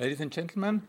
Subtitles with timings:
[0.00, 0.82] Ladies and gentlemen,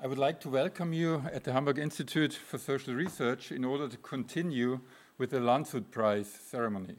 [0.00, 3.88] I would like to welcome you at the Hamburg Institute for Social Research in order
[3.88, 4.78] to continue
[5.18, 6.94] with the Landshut Prize ceremony.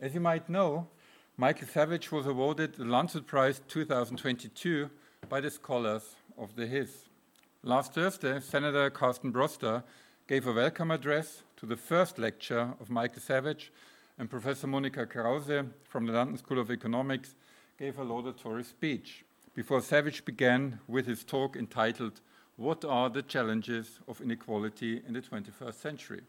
[0.00, 0.88] As you might know,
[1.36, 4.90] Michael Savage was awarded the Landshut Prize 2022
[5.28, 7.04] by the Scholars of the HIS.
[7.62, 9.84] Last Thursday, Senator Carsten Brosda
[10.26, 13.70] gave a welcome address to the first lecture of Michael Savage,
[14.18, 17.36] and Professor Monika Krause from the London School of Economics
[17.78, 19.24] gave a laudatory speech
[19.54, 22.20] before Savage began with his talk entitled
[22.56, 26.22] What Are the Challenges of Inequality in the 21st Century?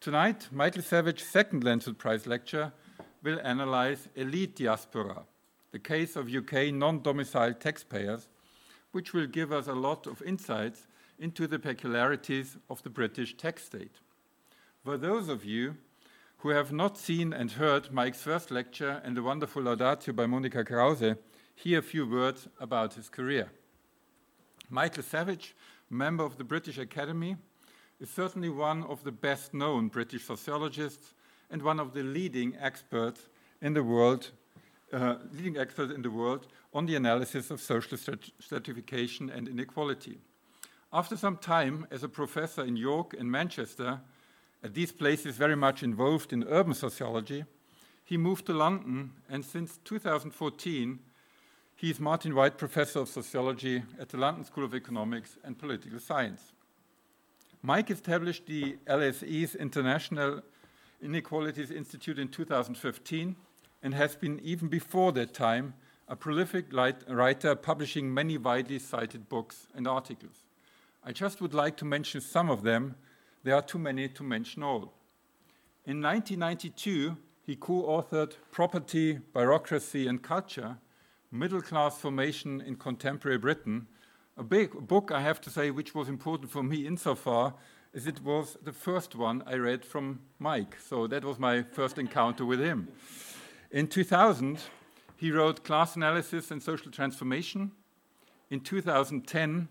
[0.00, 2.72] Tonight, Michael Savage's second Landshut Prize lecture
[3.24, 5.24] will analyze elite diaspora,
[5.72, 8.28] the case of UK non-domiciled taxpayers,
[8.92, 10.86] which will give us a lot of insights
[11.18, 13.98] into the peculiarities of the British tax state.
[14.84, 15.76] For those of you
[16.38, 20.64] who have not seen and heard Mike's first lecture and the wonderful laudatio by Monika
[20.64, 21.16] Krause,
[21.54, 23.50] here a few words about his career.
[24.68, 25.54] Michael Savage,
[25.90, 27.36] member of the British Academy,
[28.00, 31.14] is certainly one of the best known British sociologists
[31.50, 33.28] and one of the leading experts
[33.60, 34.30] in the world,
[34.92, 37.98] uh, leading experts in the world on the analysis of social
[38.40, 40.18] stratification and inequality.
[40.92, 44.00] After some time as a professor in York and Manchester,
[44.64, 47.44] at these places very much involved in urban sociology,
[48.04, 50.98] he moved to London and since 2014
[51.82, 55.98] he is Martin White Professor of Sociology at the London School of Economics and Political
[55.98, 56.52] Science.
[57.60, 60.42] Mike established the LSE's International
[61.02, 63.34] Inequalities Institute in 2015
[63.82, 65.74] and has been, even before that time,
[66.06, 70.44] a prolific writer publishing many widely cited books and articles.
[71.04, 72.94] I just would like to mention some of them.
[73.42, 74.94] There are too many to mention all.
[75.84, 80.76] In 1992, he co authored Property, Bureaucracy, and Culture
[81.34, 83.86] Middle Class Formation in Contemporary Britain,
[84.36, 87.54] a big book, I have to say, which was important for me insofar
[87.94, 90.76] as it was the first one I read from Mike.
[90.78, 92.88] So that was my first encounter with him.
[93.70, 94.58] In 2000,
[95.16, 97.72] he wrote Class Analysis and Social Transformation.
[98.50, 99.68] In 2010,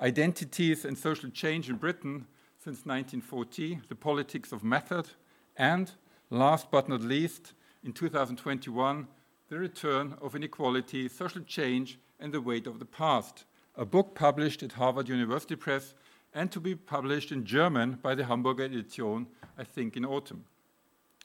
[0.00, 2.26] Identities and Social Change in Britain
[2.58, 5.08] since 1940, The Politics of Method.
[5.56, 5.90] And
[6.28, 9.08] last but not least, in 2021,
[9.48, 14.62] The Return of Inequality, Social Change, and the Weight of the Past, a book published
[14.62, 15.94] at Harvard University Press
[16.34, 19.26] and to be published in German by the Hamburger Edition,
[19.56, 20.44] I think, in autumn.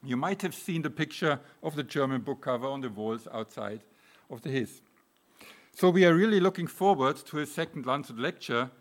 [0.06, 3.82] You might have seen the picture of the German book cover on the walls outside
[4.30, 4.82] of the HIS.
[5.74, 8.72] So we are really looking forward to his second Landshut lecture,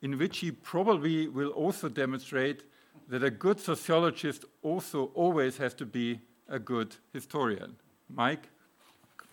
[0.00, 2.62] in which he probably will also demonstrate
[3.08, 7.76] that a good sociologist also always has to be a good historian.
[8.08, 8.48] Mike,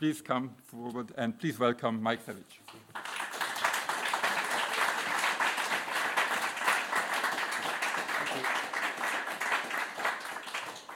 [0.04, 2.60] please come forward and please welcome Mike Savage.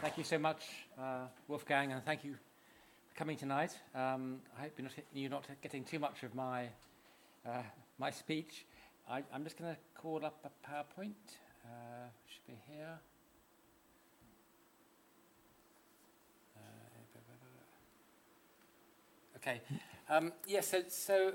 [0.02, 0.66] Thank you so much,
[1.00, 3.72] uh, Wolfgang, and thank you for coming tonight.
[3.96, 6.66] Um, I hope you're not, you're not, getting too much of my,
[7.46, 7.62] uh,
[7.98, 8.66] my speech.
[9.10, 11.14] I, am just going to call up a PowerPoint.
[11.64, 13.00] Uh, should be here.
[19.38, 19.62] Okay.
[20.10, 21.34] Um, yes, yeah, so, so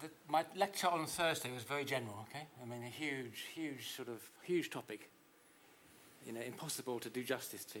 [0.00, 2.46] the, my lecture on Thursday was very general, okay?
[2.62, 5.10] I mean, a huge, huge sort of, huge topic
[6.26, 7.80] you know, impossible to do justice to.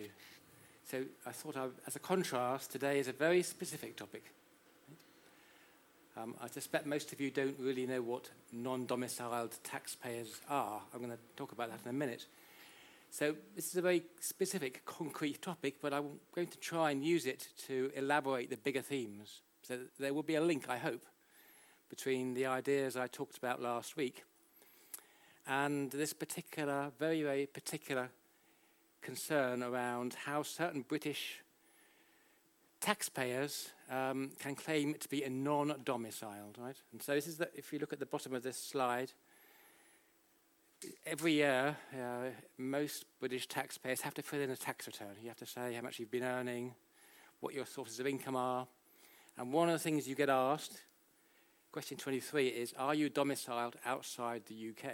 [0.84, 4.24] So I thought, I, as a contrast, today is a very specific topic.
[6.16, 10.82] Um, I suspect most of you don't really know what non-domiciled taxpayers are.
[10.92, 12.26] I'm going to talk about that in a minute.
[13.12, 17.26] So this is a very specific, concrete topic, but I'm going to try and use
[17.26, 19.42] it to elaborate the bigger themes.
[19.60, 21.04] So there will be a link, I hope,
[21.90, 24.24] between the ideas I talked about last week
[25.46, 28.08] and this particular, very, very particular
[29.02, 31.42] concern around how certain British
[32.80, 36.76] taxpayers um, can claim to be a non-domiciled, right?
[36.92, 39.12] And so this is the, if you look at the bottom of this slide,
[41.06, 45.14] every year uh, most British taxpayers have to fill in a tax return.
[45.20, 46.74] You have to say how much you've been earning,
[47.40, 48.66] what your sources of income are,
[49.38, 50.82] and one of the things you get asked,
[51.72, 54.92] question 23, is are you domiciled outside the UK?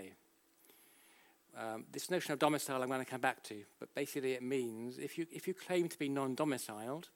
[1.56, 4.99] Um, this notion of domicile I'm going to come back to, but basically it means
[4.99, 7.08] if you, if you claim to be non-domiciled,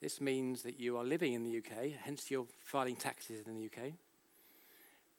[0.00, 3.66] this means that you are living in the UK, hence you're filing taxes in the
[3.66, 3.92] UK,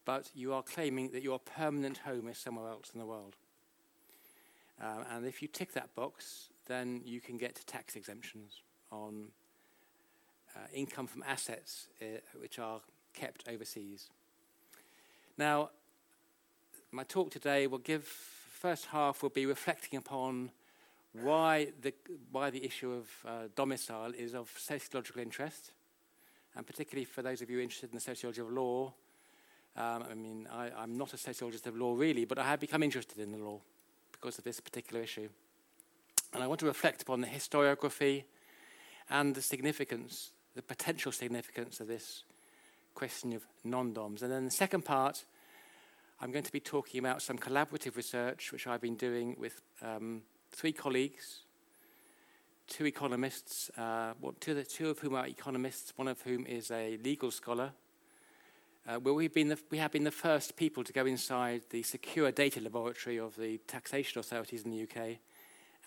[0.06, 3.36] but you are claiming that your permanent home is somewhere else in the world.
[4.82, 8.62] Um, and if you tick that box, then you can get tax exemptions
[8.92, 9.28] on
[10.56, 12.06] uh, income from assets uh,
[12.40, 12.82] which are
[13.14, 14.10] kept overseas.
[15.38, 15.70] Now,
[16.92, 20.52] my talk today will give, first half will be reflecting upon
[21.14, 21.94] why the,
[22.32, 25.72] why the issue of uh, domicile is of sociological interest,
[26.56, 28.94] and particularly for those of you interested in the sociology of law.
[29.78, 32.84] Um, I mean, I, am not a sociologist of law really, but I have become
[32.84, 33.60] interested in the law
[34.12, 35.30] because of this particular issue.
[36.34, 38.24] And I want to reflect upon the historiography
[39.10, 42.24] and the significance, the potential significance of this
[42.94, 44.22] question of non DOMs.
[44.22, 45.26] And then the second part,
[46.20, 50.22] I'm going to be talking about some collaborative research which I've been doing with um,
[50.52, 51.44] three colleagues,
[52.68, 57.72] two economists, uh, two, of whom are economists, one of whom is a legal scholar.
[58.88, 61.84] Uh, where we've been the, we have been the first people to go inside the
[61.84, 65.18] secure data laboratory of the taxation authorities in the UK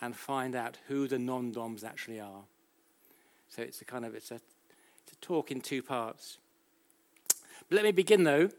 [0.01, 2.45] and find out who the non-DOMs actually are.
[3.49, 6.39] So it's a kind of it's a, it's a talk in two parts.
[7.69, 8.51] But let me begin though,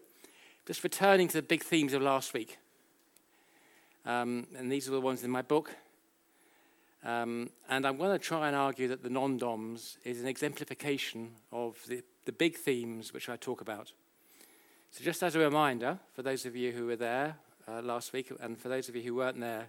[0.68, 2.58] just returning to the big themes of last week.
[4.06, 5.74] Um, and these are the ones in my book.
[7.06, 11.32] Um, and I'm going to try and argue that the non DOMs is an exemplification
[11.54, 13.94] of the, the big themes which I talk about.
[14.96, 17.36] So, just as a reminder, for those of you who were there
[17.68, 19.68] uh, last week, and for those of you who weren't there,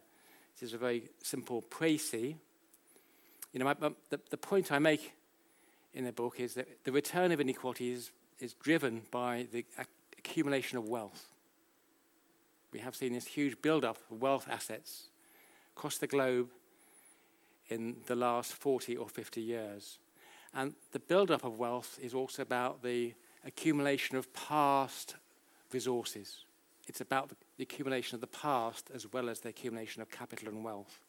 [0.55, 2.37] this is a very simple précis.
[3.53, 5.15] You know, my, my, the, the point I make
[5.95, 9.65] in the book is that the return of inequality is, is driven by the
[10.17, 11.27] accumulation of wealth.
[12.73, 15.09] We have seen this huge build-up of wealth assets
[15.77, 16.51] across the globe
[17.69, 19.99] in the last 40 or 50 years.
[20.55, 23.15] And the build-up of wealth is also about the
[23.47, 25.15] accumulation of past
[25.73, 26.45] resources.
[26.89, 30.65] It's about the accumulation of the past as well as the accumulation of capital and
[30.65, 31.01] wealth.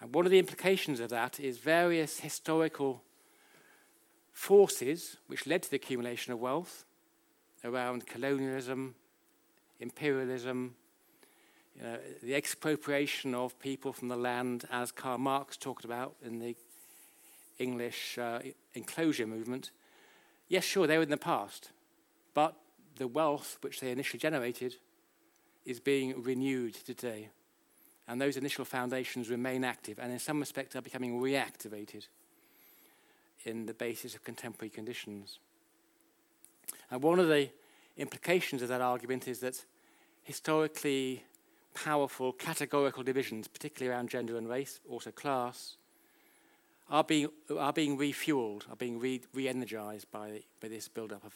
[0.00, 3.02] And one of the implications of that is various historical
[4.32, 6.84] forces which led to the accumulation of wealth
[7.64, 8.94] around colonialism,
[9.80, 10.74] imperialism,
[11.82, 16.54] uh, the expropriation of people from the land, as Karl Marx talked about in the
[17.58, 18.40] English uh,
[18.74, 19.70] enclosure movement.
[20.48, 21.70] Yes, sure, they were in the past,
[22.34, 22.54] but
[22.96, 24.76] the wealth which they initially generated
[25.64, 27.30] is being renewed today.
[28.06, 32.06] And those initial foundations remain active and, in some respects, are becoming reactivated
[33.44, 35.38] in the basis of contemporary conditions.
[36.90, 37.50] And one of the
[37.96, 39.64] implications of that argument is that
[40.22, 41.24] historically
[41.74, 45.76] powerful categorical divisions, particularly around gender and race, also class,
[46.90, 47.28] are being,
[47.58, 51.34] are being refueled, are being re, energized by, by this build-up of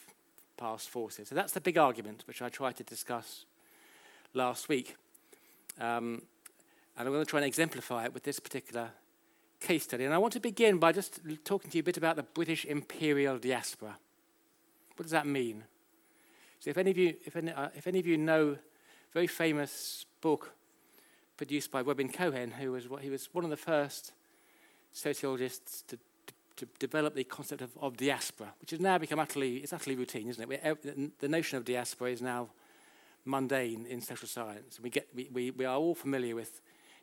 [0.56, 1.28] past forces.
[1.28, 3.44] So that's the big argument, which I tried to discuss
[4.34, 4.96] last week.
[5.80, 6.22] Um,
[6.96, 8.90] and I'm going to try and exemplify it with this particular
[9.60, 10.04] case study.
[10.04, 12.64] And I want to begin by just talking to you a bit about the British
[12.64, 13.96] imperial diaspora.
[14.96, 15.64] What does that mean?
[16.60, 18.56] So, if any of you, if any, uh, if any of you know
[19.14, 20.52] very famous book
[21.36, 24.12] produced by Robin Cohen, who was he was one of the first
[24.92, 25.96] sociologists to,
[26.26, 29.96] to, to develop the concept of, of, diaspora, which has now become utterly it's utterly
[29.96, 30.48] routine, isn't it?
[30.48, 32.48] We're, the notion of diaspora is now
[33.24, 34.80] mundane in social science.
[34.80, 36.60] We, get, we, we, we are all familiar with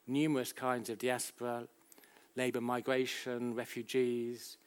[0.07, 1.67] numerous kinds of diaspora,
[2.35, 4.57] labour migration, refugees,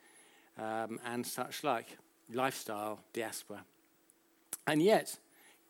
[0.59, 1.99] um, and such like,
[2.33, 3.65] lifestyle diaspora.
[4.67, 5.19] And yet,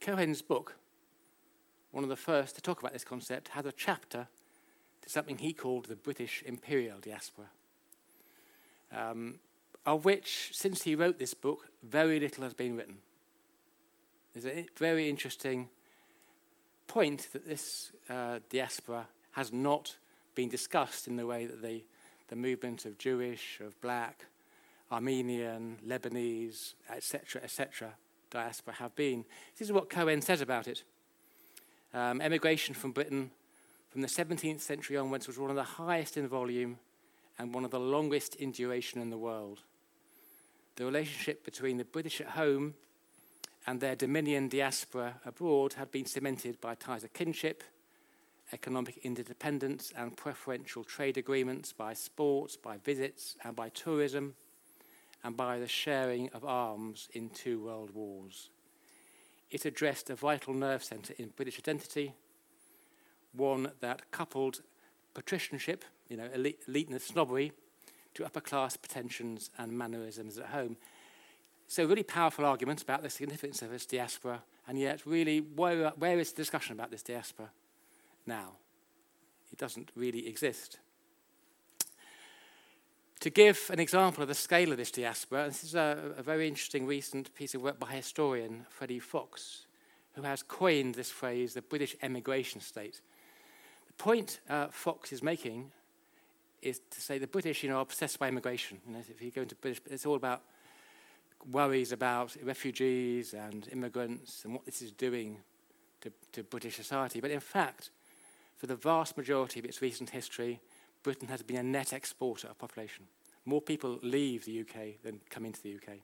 [0.00, 0.74] Cohen's book
[1.90, 4.28] one of the first to talk about this concept, has a chapter
[5.08, 7.46] to something he called the British Imperial Diaspora,
[8.94, 9.36] um,
[9.86, 12.98] of which, since he wrote this book, very little has been written.
[14.34, 15.70] There's a very interesting
[16.86, 19.96] point that this uh, diaspora has not
[20.34, 21.84] been discussed in the way that the,
[22.28, 24.26] the movement of Jewish, of black,
[24.92, 27.94] Armenian, Lebanese, etc., etc.,
[28.30, 29.24] diaspora have been.
[29.56, 30.82] This is what Cohen says about it.
[31.94, 33.30] Um, emigration from Britain
[33.98, 36.78] from the 17th century onwards was one of the highest in volume
[37.36, 39.62] and one of the longest in duration in the world.
[40.76, 42.74] The relationship between the British at home
[43.66, 47.64] and their dominion diaspora abroad had been cemented by ties of kinship,
[48.52, 54.36] economic interdependence, and preferential trade agreements, by sports, by visits, and by tourism,
[55.24, 58.48] and by the sharing of arms in two world wars.
[59.50, 62.14] It addressed a vital nerve centre in British identity,
[63.32, 64.62] one that coupled
[65.14, 67.52] patricianship, you know, elite, eliteness, snobbery,
[68.14, 70.76] to upper class pretensions and mannerisms at home.
[71.66, 76.18] So, really powerful arguments about the significance of this diaspora, and yet, really, where, where
[76.18, 77.50] is the discussion about this diaspora
[78.26, 78.52] now?
[79.52, 80.78] It doesn't really exist.
[83.20, 86.46] To give an example of the scale of this diaspora, this is a, a very
[86.46, 89.66] interesting recent piece of work by historian Freddie Foks,
[90.14, 93.00] who has coined this phrase, the British emigration state.
[93.98, 95.72] Point uh, Foks is making
[96.62, 98.78] is to say the British, you know, are obsessed by immigration.
[98.86, 100.42] You know, if you go into British, it's all about
[101.50, 105.38] worries about refugees and immigrants and what this is doing
[106.00, 107.20] to, to British society.
[107.20, 107.90] But in fact,
[108.56, 110.60] for the vast majority of its recent history,
[111.02, 113.06] Britain has been a net exporter of population.
[113.44, 115.98] More people leave the UK than come into the UK.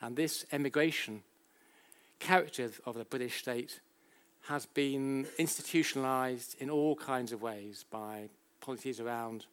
[0.00, 1.22] And this emigration
[2.18, 3.80] character of the British state
[4.42, 8.28] has been institutionalized in all kinds of ways by
[8.60, 9.46] policies around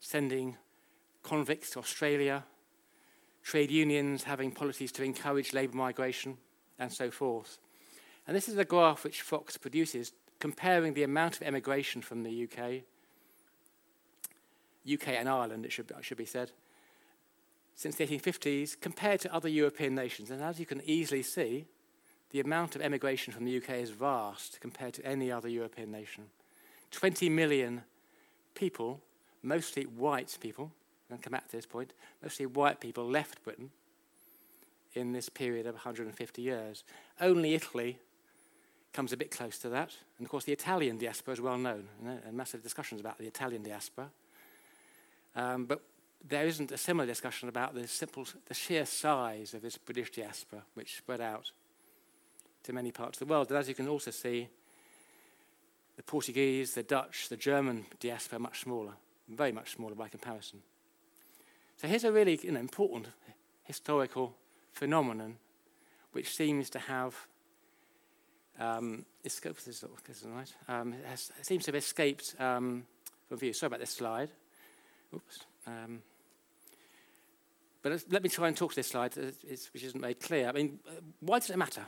[0.00, 0.56] sending
[1.22, 2.44] convicts to Australia,
[3.42, 6.36] trade unions having policies to encourage labour migration,
[6.78, 7.58] and so forth.
[8.26, 12.44] And this is a graph which Foks produces comparing the amount of emigration from the
[12.44, 12.82] UK,
[14.92, 16.50] UK and Ireland, it should be, it should be said,
[17.74, 20.30] since the 1850s compared to other European nations.
[20.30, 21.66] And as you can easily see,
[22.32, 26.24] the amount of emigration from the UK is vast compared to any other European nation.
[26.90, 27.82] 20 million
[28.54, 29.00] people,
[29.42, 30.72] mostly white people,
[31.10, 33.70] to come back to this point, mostly white people left Britain
[34.94, 36.84] in this period of 150 years.
[37.20, 37.98] Only Italy
[38.92, 39.90] comes a bit close to that.
[40.18, 43.18] And of course, the Italian diaspora is well known, you know, and massive discussions about
[43.18, 44.10] the Italian diaspora.
[45.34, 45.82] Um, but
[46.26, 50.62] there isn't a similar discussion about the simple, the sheer size of this British diaspora,
[50.74, 51.52] which spread out
[52.64, 53.48] to many parts of the world.
[53.48, 54.48] And as you can also see,
[55.96, 58.92] the Portuguese, the Dutch, the German diaspora much smaller,
[59.28, 60.62] very much smaller by comparison.
[61.76, 63.08] So here's a really you know, important
[63.64, 64.34] historical
[64.72, 65.36] phenomenon
[66.12, 67.14] which seems to have
[68.58, 72.84] um, escaped, this is right, um, has, seems to have escaped um,
[73.28, 73.52] from view.
[73.52, 74.30] Sorry about this slide.
[75.14, 75.40] Oops.
[75.66, 76.02] Um,
[77.82, 79.22] but let me try and talk to this slide, uh,
[79.72, 80.48] which isn't made clear.
[80.48, 81.84] I mean, uh, why does it matter?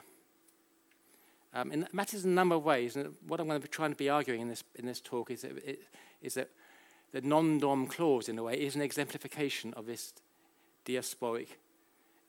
[1.54, 2.96] Um, and it matters in a number of ways.
[2.96, 5.30] And what I'm going to be trying to be arguing in this, in this talk
[5.30, 5.82] is that, it,
[6.20, 6.50] is that
[7.12, 10.12] the non-dom clause, in a way, is an exemplification of this
[10.84, 11.46] diasporic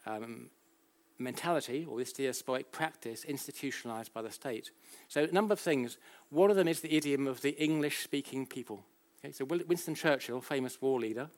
[0.05, 0.49] um,
[1.17, 4.69] mentality or this diasporic practice institutionalized by the state.
[5.07, 5.97] So a number of things.
[6.29, 8.83] One of them is the idiom of the English-speaking people.
[9.23, 11.29] Okay, so Winston Churchill, famous war leader,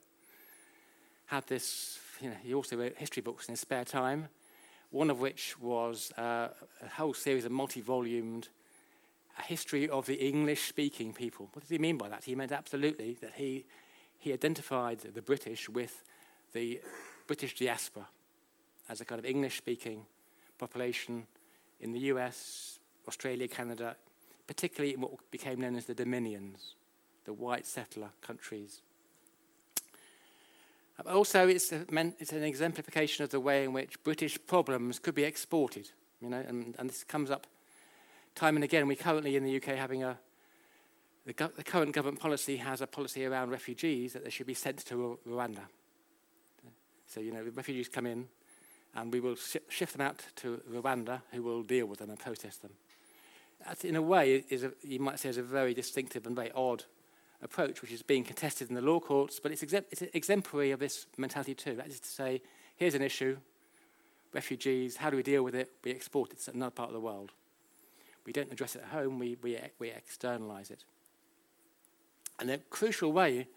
[1.26, 4.28] had this, you know, he also wrote history books in his spare time,
[4.90, 6.48] one of which was uh,
[6.82, 8.48] a whole series of multi-volumed
[9.38, 11.48] a history of the English-speaking people.
[11.52, 12.24] What did he mean by that?
[12.24, 13.64] He meant absolutely that he,
[14.18, 16.02] he identified the British with
[16.52, 16.80] the
[17.26, 18.08] British diaspora
[18.88, 20.04] as a kind of English-speaking
[20.58, 21.26] population
[21.80, 23.96] in the US, Australia, Canada,
[24.46, 26.74] particularly in what became known as the Dominions,
[27.24, 28.82] the white settler countries.
[31.06, 35.90] Also, it's, it's an exemplification of the way in which British problems could be exported,
[36.20, 37.46] you know, and, and this comes up
[38.38, 40.16] time and again, we're currently in the UK having a,
[41.26, 44.54] the, go- the, current government policy has a policy around refugees that they should be
[44.54, 45.62] sent to Rwanda.
[47.08, 48.28] So, you know, refugees come in
[48.94, 52.18] and we will sh- shift them out to Rwanda who will deal with them and
[52.18, 52.70] process them.
[53.66, 56.52] That, in a way, is a, you might say is a very distinctive and very
[56.52, 56.84] odd
[57.42, 60.80] approach, which is being contested in the law courts, but it's, exem- it's exemplary of
[60.80, 61.74] this mentality too.
[61.74, 62.42] That is to say,
[62.76, 63.36] here's an issue,
[64.32, 65.70] refugees, how do we deal with it?
[65.84, 67.32] We export it to another part of the world.
[68.26, 70.84] We don't address it at home, we, we, we externalize it.
[72.40, 73.48] And the crucial way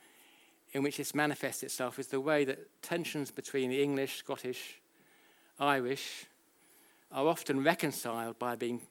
[0.74, 4.80] in which this manifests itself is the way that tensions between the English, Scottish,
[5.60, 6.26] Irish
[7.12, 8.82] are often reconciled by being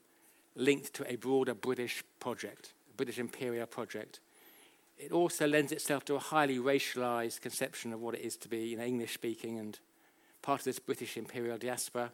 [0.54, 4.20] linked to a broader British project, a British imperial project.
[5.02, 8.58] It also lends itself to a highly racialized conception of what it is to be
[8.58, 9.78] you know, English speaking and
[10.42, 12.12] part of this British imperial diaspora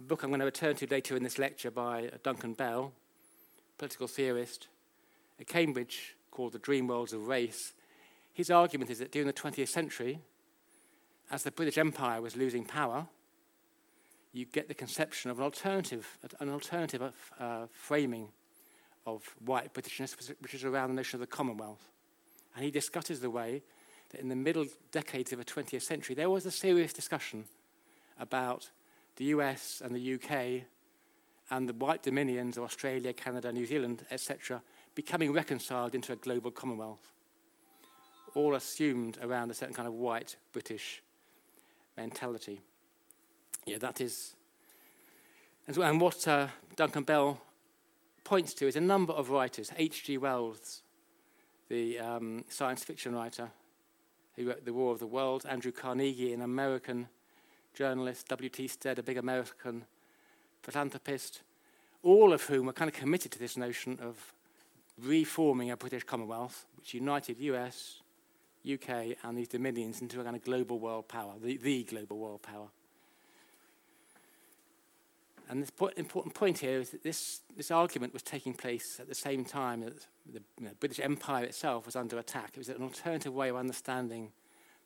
[0.00, 2.92] a book I'm going to return to later in this lecture by Duncan Bell,
[3.76, 4.68] political theorist
[5.38, 7.74] at Cambridge called The Dream Worlds of Race.
[8.32, 10.20] His argument is that during the 20th century,
[11.30, 13.08] as the British Empire was losing power,
[14.32, 17.02] you get the conception of an alternative, an alternative
[17.38, 18.28] uh, framing
[19.06, 21.90] of white Britishness, which is around the notion of the Commonwealth.
[22.54, 23.62] And he discusses the way
[24.10, 27.44] that in the middle decades of the 20th century, there was a serious discussion
[28.18, 28.70] about
[29.16, 30.66] the US and the UK
[31.50, 34.62] and the white dominions of Australia, Canada, New Zealand, etc.,
[34.94, 37.12] becoming reconciled into a global commonwealth,
[38.34, 41.02] all assumed around a certain kind of white British
[41.96, 42.60] mentality.
[43.66, 44.34] Yeah, that is.
[45.66, 47.40] And what uh, Duncan Bell
[48.24, 49.70] points to is a number of writers.
[49.76, 50.18] H.G.
[50.18, 50.82] Wells,
[51.70, 53.48] the um, science fiction writer,
[54.36, 57.08] who wrote The War of the Worlds, Andrew Carnegie, an American
[57.74, 58.66] journalist, W.T.
[58.68, 59.84] Stead, a big American
[60.62, 61.42] philanthropist,
[62.02, 64.34] all of whom were kind of committed to this notion of
[65.00, 68.00] reforming a British Commonwealth, which united US,
[68.70, 72.42] UK, and these dominions into a kind of global world power, the, the global world
[72.42, 72.66] power.
[75.50, 79.16] And the important point here is that this, this argument was taking place at the
[79.16, 82.50] same time that the you know, British Empire itself was under attack.
[82.52, 84.30] It was an alternative way of understanding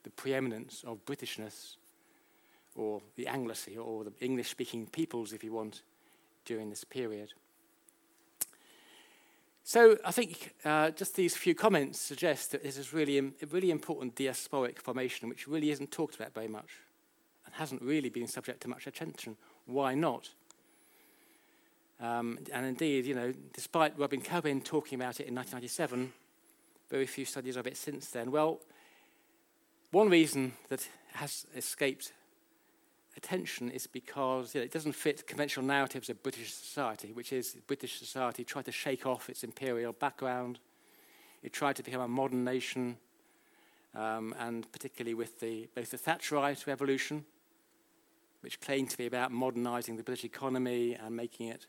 [0.04, 1.76] the preeminence of Britishness
[2.76, 5.82] or the Anglocy or the English speaking peoples, if you want,
[6.46, 7.34] during this period.
[9.64, 13.70] So I think uh, just these few comments suggest that this is really a really
[13.70, 16.70] important diasporic formation, which really isn't talked about very much
[17.44, 19.36] and hasn't really been subject to much attention.
[19.66, 20.30] Why not?
[22.00, 26.12] Um, and indeed, you know, despite Robin Cohen talking about it in 1997,
[26.90, 28.30] very few studies of it since then.
[28.30, 28.60] Well,
[29.90, 32.12] one reason that has escaped
[33.16, 37.56] attention is because you know, it doesn't fit conventional narratives of British society, which is
[37.66, 40.58] British society tried to shake off its imperial background.
[41.42, 42.96] It tried to become a modern nation,
[43.94, 47.24] um, and particularly with the, both the Thatcherite revolution,
[48.40, 51.66] which claimed to be about modernising the British economy and making it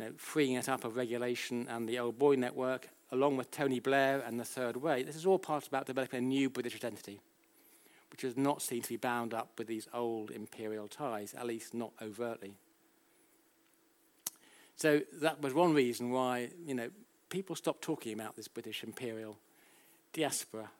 [0.00, 3.80] you know, freeing it up of regulation and the old boy network, along with Tony
[3.80, 7.20] Blair and the Third Way, this is all part about developing a new British identity,
[8.10, 11.74] which does not seem to be bound up with these old imperial ties, at least
[11.74, 12.54] not overtly.
[14.76, 16.88] So that was one reason why, you know,
[17.28, 19.38] people stopped talking about this British imperial
[20.14, 20.70] diaspora.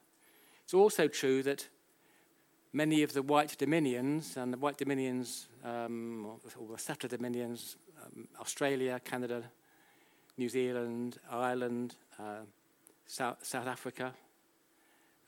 [0.65, 1.69] It's also true that
[2.73, 6.39] many of the white dominions and the white dominions, um, or,
[6.73, 9.43] or settler dominions, um, Australia, Canada,
[10.37, 12.45] New Zealand, Ireland, uh,
[13.07, 14.15] South, South Africa.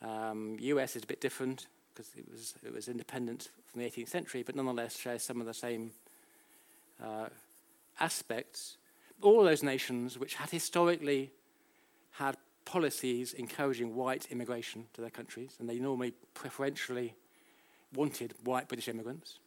[0.01, 4.09] Um, US is a bit different because it was, it was independent from the 18th
[4.09, 5.93] century, but nonetheless shares some of the same
[7.03, 7.27] uh,
[8.01, 8.79] aspects.
[9.21, 11.31] All those nations which had historically
[12.13, 17.15] had policies encouraging white immigration to their countries, and they normally preferentially
[17.95, 19.39] wanted white British immigrants.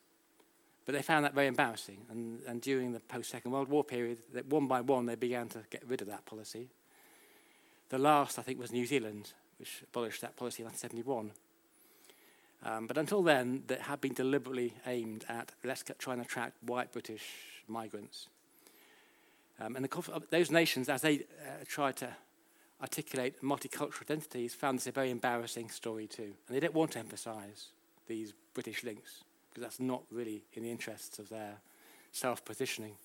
[0.86, 2.06] But they found that very embarrassing.
[2.10, 5.50] And, and during the post Second World War period, that one by one they began
[5.50, 6.70] to get rid of that policy.
[7.90, 11.32] The last, I think, was New Zealand, which abolished that policy in 1971.
[12.64, 16.92] Um, but until then, that had been deliberately aimed at let's try and attract white
[16.92, 17.24] British
[17.68, 18.28] migrants.
[19.60, 22.10] Um, and the, those nations, as they uh, tried to
[22.82, 26.34] articulate multicultural identities, found this a very embarrassing story too.
[26.48, 27.70] And they didn't want to emphasize
[28.08, 31.58] these British links because that's not really in the interests of their
[32.12, 32.96] self positioning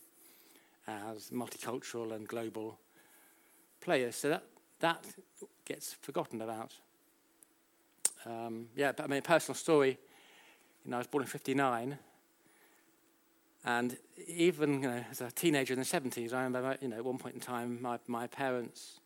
[0.89, 2.79] as multicultural and global
[3.81, 4.17] players.
[4.17, 4.45] So that,
[4.81, 5.05] that
[5.65, 6.75] gets forgotten about.
[8.27, 9.99] Um, yeah, but I mean, a personal story.
[10.85, 11.99] You know, I was born in 59.
[13.65, 17.05] And even you know, as a teenager in the 70s, I remember, you know, at
[17.05, 19.01] one point in time, my, my parents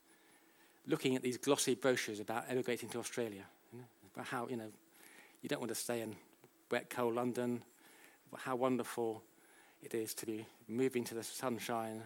[0.87, 3.45] looking at these glossy brochures about emigrating to Australia.
[3.73, 4.71] You know, about how, you know,
[5.45, 6.17] you don't want to stay in
[6.71, 7.63] wet, cold London,
[8.35, 9.23] how wonderful
[9.83, 12.03] it is to be moving to the sunshine,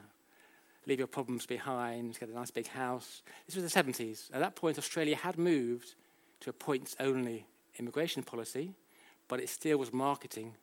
[0.88, 3.22] leave your problems behind, get a nice big house.
[3.46, 4.28] This was the 70s.
[4.32, 5.94] At that point, Australia had moved
[6.40, 7.46] to a points only
[7.78, 8.74] immigration policy,
[9.28, 10.54] but it still was marketing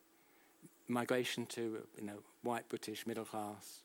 [0.90, 3.84] migration to you know, white British middle class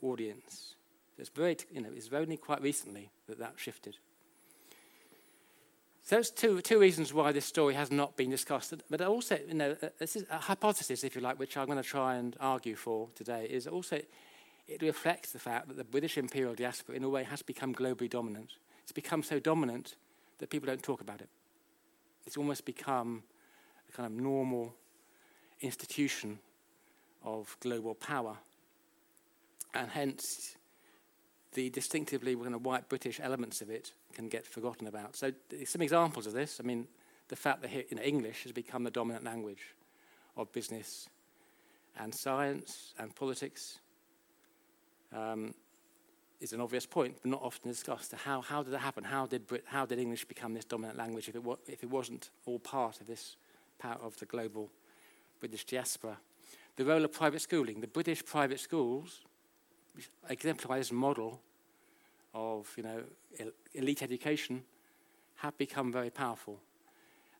[0.00, 0.76] audience.
[1.18, 3.96] It's very, you know, it's only quite recently that that shifted.
[6.12, 8.74] So there's two, two reasons why this story has not been discussed.
[8.90, 11.82] But also, you know, uh, this is a hypothesis, if you like, which I'm going
[11.82, 13.98] to try and argue for today, is also
[14.68, 18.10] it reflects the fact that the British imperial diaspora, in a way, has become globally
[18.10, 18.50] dominant.
[18.82, 19.94] It's become so dominant
[20.36, 21.30] that people don't talk about it.
[22.26, 23.22] It's almost become
[23.88, 24.74] a kind of normal
[25.62, 26.40] institution
[27.24, 28.36] of global power.
[29.72, 30.56] And hence,
[31.54, 35.16] the distinctively kind of white British elements of it can get forgotten about.
[35.16, 35.32] So
[35.64, 36.60] some examples of this.
[36.60, 36.86] I mean,
[37.28, 39.74] the fact that you know, English has become the dominant language
[40.36, 41.08] of business
[41.98, 43.78] and science and politics
[45.12, 45.54] um,
[46.40, 48.12] is an obvious point, but not often discussed.
[48.12, 49.04] How, how did that happen?
[49.04, 51.90] How did, Brit- how did English become this dominant language if it, wa- if it
[51.90, 53.36] wasn't all part of this
[53.78, 54.70] part of the global
[55.40, 56.18] British diaspora?
[56.76, 57.80] The role of private schooling.
[57.80, 59.20] The British private schools
[60.28, 61.40] exemplify this model
[62.34, 63.02] of you know
[63.74, 64.62] elite education
[65.36, 66.60] have become very powerful,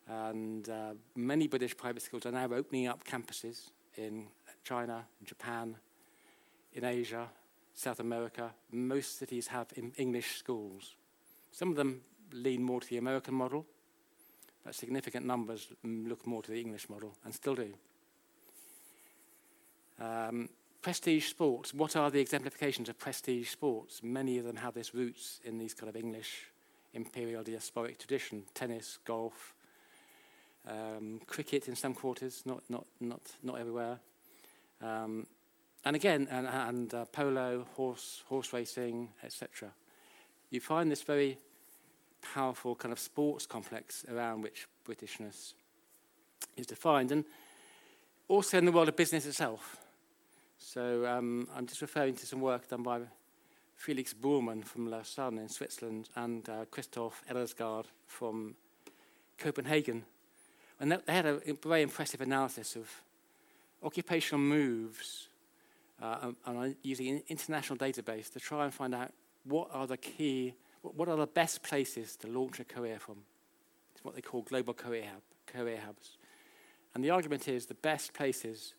[0.07, 4.27] and uh, many British private schools are now opening up campuses in
[4.63, 5.75] China, in Japan,
[6.73, 7.27] in Asia,
[7.73, 8.53] South America.
[8.71, 10.95] Most cities have English schools.
[11.51, 12.01] Some of them
[12.31, 13.65] lean more to the American model,
[14.63, 17.73] but significant numbers look more to the English model and still do.
[19.99, 20.49] Um,
[20.83, 24.03] prestige sports, what are the exemplifications of prestige sports?
[24.03, 26.51] Many of them have this roots in these kind of English
[26.93, 29.55] imperial diasporic tradition tennis, golf,
[30.67, 33.97] um, cricket in some quarters, not, not, not, not everywhere.
[34.81, 35.25] Um,
[35.85, 39.71] and again, and, and uh, polo, horse, horse racing, etc.
[40.49, 41.37] You find this very
[42.21, 45.53] powerful kind of sports complex around which Britishness
[46.57, 47.23] is defined, and
[48.27, 49.77] also in the world of business itself.
[50.65, 53.01] So um, I'm just referring to some work done by
[53.75, 58.55] Felix Bühlmann from Lausanne in Switzerland and uh, Christoph Ellersgaard from
[59.37, 60.05] Copenhagen.
[60.79, 62.89] And they had a very impressive analysis of
[63.83, 65.27] occupational moves
[66.01, 69.11] uh, and using an international database to try and find out
[69.43, 73.17] what are the key, what are the best places to launch a career from.
[73.93, 76.17] It's what they call global career, hub, career hubs.
[76.95, 78.75] And the argument is the best places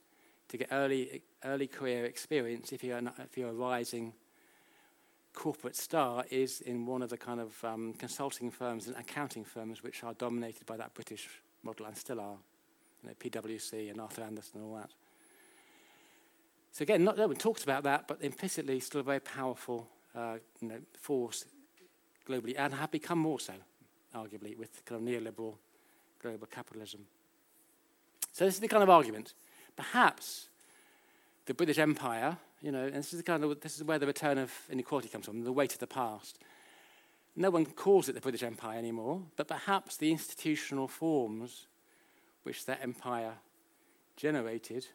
[0.54, 4.12] to get early, early career experience if you're, not, if you're a rising
[5.32, 9.82] corporate star is in one of the kind of um, consulting firms and accounting firms
[9.82, 11.28] which are dominated by that British
[11.64, 12.36] model and still are.
[13.02, 14.90] You know, PwC and Arthur Andersen and all that.
[16.70, 20.36] So again, not, no one talks about that, but implicitly still a very powerful uh,
[20.60, 21.46] you know, force
[22.28, 23.54] globally and have become more so,
[24.14, 25.56] arguably, with kind of neoliberal
[26.22, 27.06] global capitalism.
[28.30, 29.34] So this is the kind of argument.
[29.76, 30.48] Perhaps
[31.46, 34.38] the British Empire, you know, and this is, kind of, this is where the return
[34.38, 36.38] of inequality comes from, the weight of the past.
[37.37, 41.66] No one calls it the British Empire anymore, but perhaps the institutional forms
[42.44, 43.34] which that empire
[44.16, 44.87] generated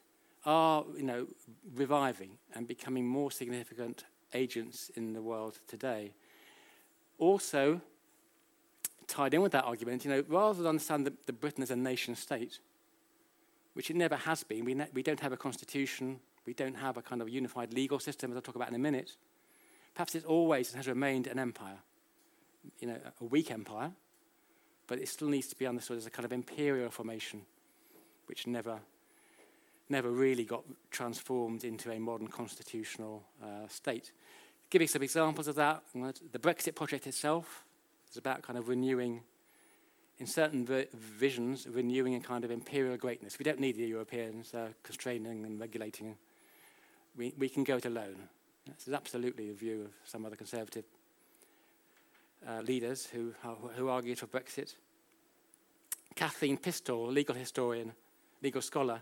[0.46, 1.28] are, you know,
[1.76, 6.13] reviving and becoming more significant agents in the world today.
[7.18, 7.82] Also,
[9.08, 11.76] tied in with that argument, you know, rather than understand the, the Britain as a
[11.76, 12.60] nation state,
[13.80, 16.98] which it never has been, we, ne- we don't have a constitution, we don't have
[16.98, 19.15] a kind of unified legal system, as I'll talk about in a minute.
[19.96, 21.78] Perhaps it always and has remained an empire,
[22.82, 23.94] you know, a weak empire,
[24.86, 27.44] but it still needs to be understood as a kind of imperial formation,
[28.26, 28.82] which never
[29.88, 34.12] never really got transformed into a modern constitutional uh, state.
[34.70, 37.63] Giving some examples of that, the Brexit project itself
[38.12, 39.22] is about kind of renewing,
[40.20, 43.40] in certain visions, renewing a kind of imperial greatness.
[43.40, 46.18] We don't need the Europeans uh, constraining and regulating.
[47.18, 48.28] We, we can go it alone.
[48.66, 50.84] This is absolutely the view of some other conservative
[52.48, 53.34] uh, leaders who,
[53.76, 54.76] who argued for Brexit.
[56.16, 57.94] Katharina Pistor, legal historian,
[58.44, 59.02] legal scholar,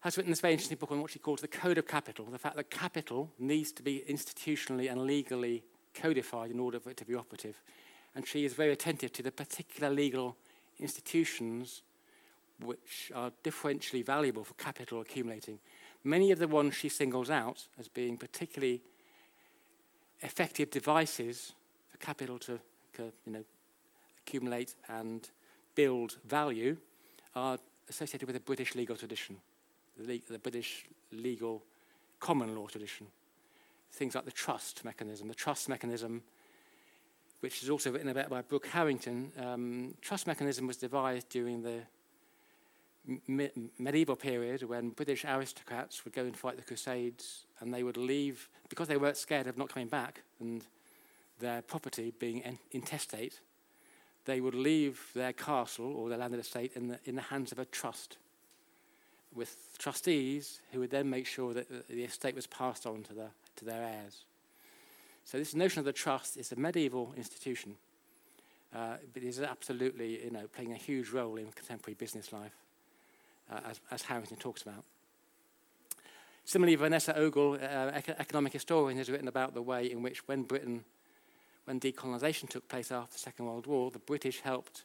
[0.00, 2.38] has written this very interesting book on what she calls the Code of Capital, the
[2.38, 5.62] fact that capital needs to be institutionally and legally
[5.94, 7.62] codified in order for it to be operative.
[8.14, 10.36] And she is very attentive to the particular legal
[10.78, 11.82] institutions
[12.60, 15.58] which are differentially valuable for capital accumulating.
[16.04, 18.82] Many of the ones she singles out as being particularly
[20.20, 21.52] effective devices
[21.90, 22.60] for capital to
[22.98, 23.44] you know,
[24.24, 25.30] accumulate and
[25.74, 26.76] build value
[27.34, 29.36] are associated with the British legal tradition
[29.98, 31.62] the, the British legal
[32.20, 33.06] common law tradition.
[33.92, 35.28] Things like the trust mechanism.
[35.28, 36.22] The trust mechanism,
[37.42, 41.80] which is also written about by Brooke Harrington, um, trust mechanism was devised during the
[43.26, 43.50] me-
[43.80, 48.48] medieval period when British aristocrats would go and fight the Crusades and they would leave,
[48.68, 50.64] because they weren't scared of not coming back and
[51.40, 53.40] their property being en- intestate,
[54.24, 57.58] they would leave their castle or their landed estate in the, in the hands of
[57.58, 58.18] a trust
[59.34, 63.26] with trustees who would then make sure that the estate was passed on to, the,
[63.56, 64.26] to their heirs.
[65.24, 67.76] So this notion of the trust is a medieval institution,
[68.74, 72.54] uh, but is absolutely you know, playing a huge role in contemporary business life,
[73.50, 74.84] uh, as, as Harrington talks about.
[76.44, 80.84] Similarly, Vanessa Ogle, uh, economic historian, has written about the way in which when Britain,
[81.64, 84.82] when decolonisation took place after the Second World War, the British helped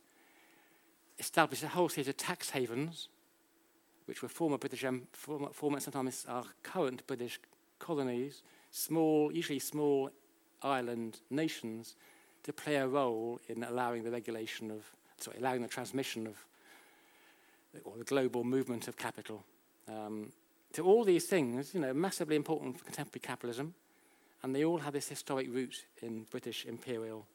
[1.17, 3.10] establish a whole series of tax havens
[4.08, 7.39] which were former British, former, former sometimes our current British
[7.78, 10.10] colonies, small, usually small
[10.62, 11.96] island nations,
[12.43, 16.36] to play a role in allowing the regulation of, sorry, allowing the transmission of,
[17.84, 19.43] or the global movement of capital.
[19.88, 20.32] Um,
[20.74, 23.74] so all these things, you know, massively important for contemporary capitalism,
[24.43, 27.26] and they all have this historic root in British imperial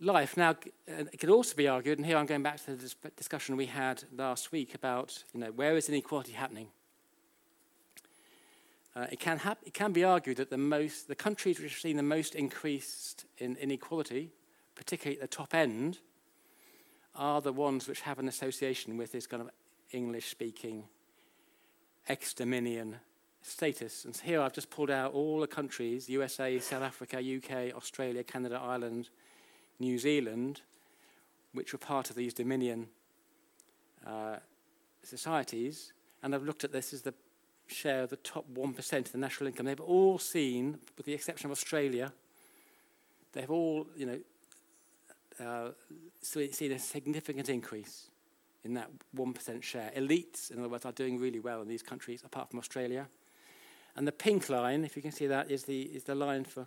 [0.00, 0.36] life.
[0.36, 0.54] Now,
[0.86, 4.04] it could also be argued, and here I'm going back to the discussion we had
[4.16, 6.68] last week about, you know, where is inequality happening?
[8.96, 11.80] Uh, it, can hap- it can be argued that the, most, the countries which have
[11.80, 14.32] seen the most increased in inequality,
[14.74, 15.98] particularly at the top end,
[17.14, 19.50] are the ones which have an association with this kind of
[19.92, 20.84] English speaking
[22.08, 22.96] ex dominion
[23.42, 24.06] status.
[24.06, 28.58] And here I've just pulled out all the countries USA, South Africa, UK, Australia, Canada,
[28.62, 29.10] Ireland,
[29.78, 30.62] New Zealand,
[31.52, 32.88] which were part of these dominion
[34.06, 34.36] uh,
[35.02, 35.92] societies.
[36.22, 37.12] And I've looked at this as the
[37.66, 39.66] share of the top 1% of the national income.
[39.66, 42.12] They've all seen, with the exception of Australia,
[43.32, 44.18] they've all, you know,
[45.38, 45.70] uh,
[46.22, 48.08] seen a significant increase
[48.64, 49.90] in that 1% share.
[49.96, 53.06] Elites, in other words, are doing really well in these countries, apart from Australia.
[53.94, 56.66] And the pink line, if you can see that, is the, is the line for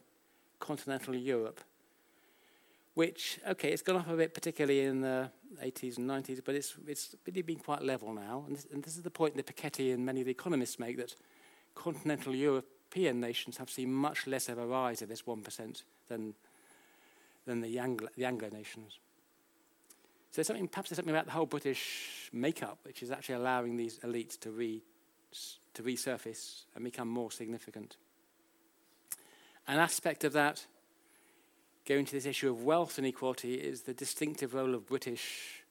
[0.59, 1.61] continental Europe,
[2.93, 6.75] which, okay, it's gone up a bit, particularly in the 80s and 90s, but it's,
[6.87, 8.43] it's really been quite level now.
[8.47, 10.97] And this, and this is the point that Piketty and many of the economists make
[10.97, 11.15] that
[11.75, 16.33] continental European nations have seen much less of a rise of this 1% than,
[17.45, 18.99] than the, Anglo, the Anglo nations.
[20.31, 23.77] So there's something, perhaps there's something about the whole British makeup which is actually allowing
[23.77, 24.83] these elites to, re,
[25.73, 27.97] to resurface and become more significant.
[29.67, 30.65] An aspect of that
[31.89, 35.63] going to this issue of wealth inequality is the distinctive role of British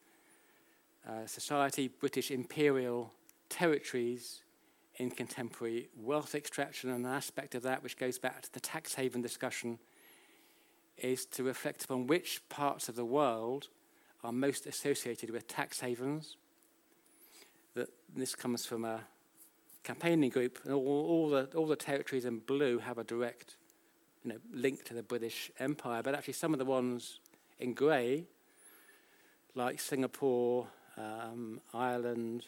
[1.09, 3.13] uh, society, British imperial
[3.49, 4.43] territories
[4.97, 8.95] in contemporary wealth extraction, and an aspect of that which goes back to the tax
[8.95, 9.79] haven discussion
[10.97, 13.69] is to reflect upon which parts of the world
[14.25, 16.37] are most associated with tax havens.
[17.75, 19.03] That this comes from a
[19.85, 23.55] campaigning group, and all, all, the, all the territories in blue have a direct
[24.25, 27.21] you know, linked to the British Empire, but actually some of the ones
[27.59, 28.25] in grey,
[29.55, 32.47] like Singapore, um, Ireland,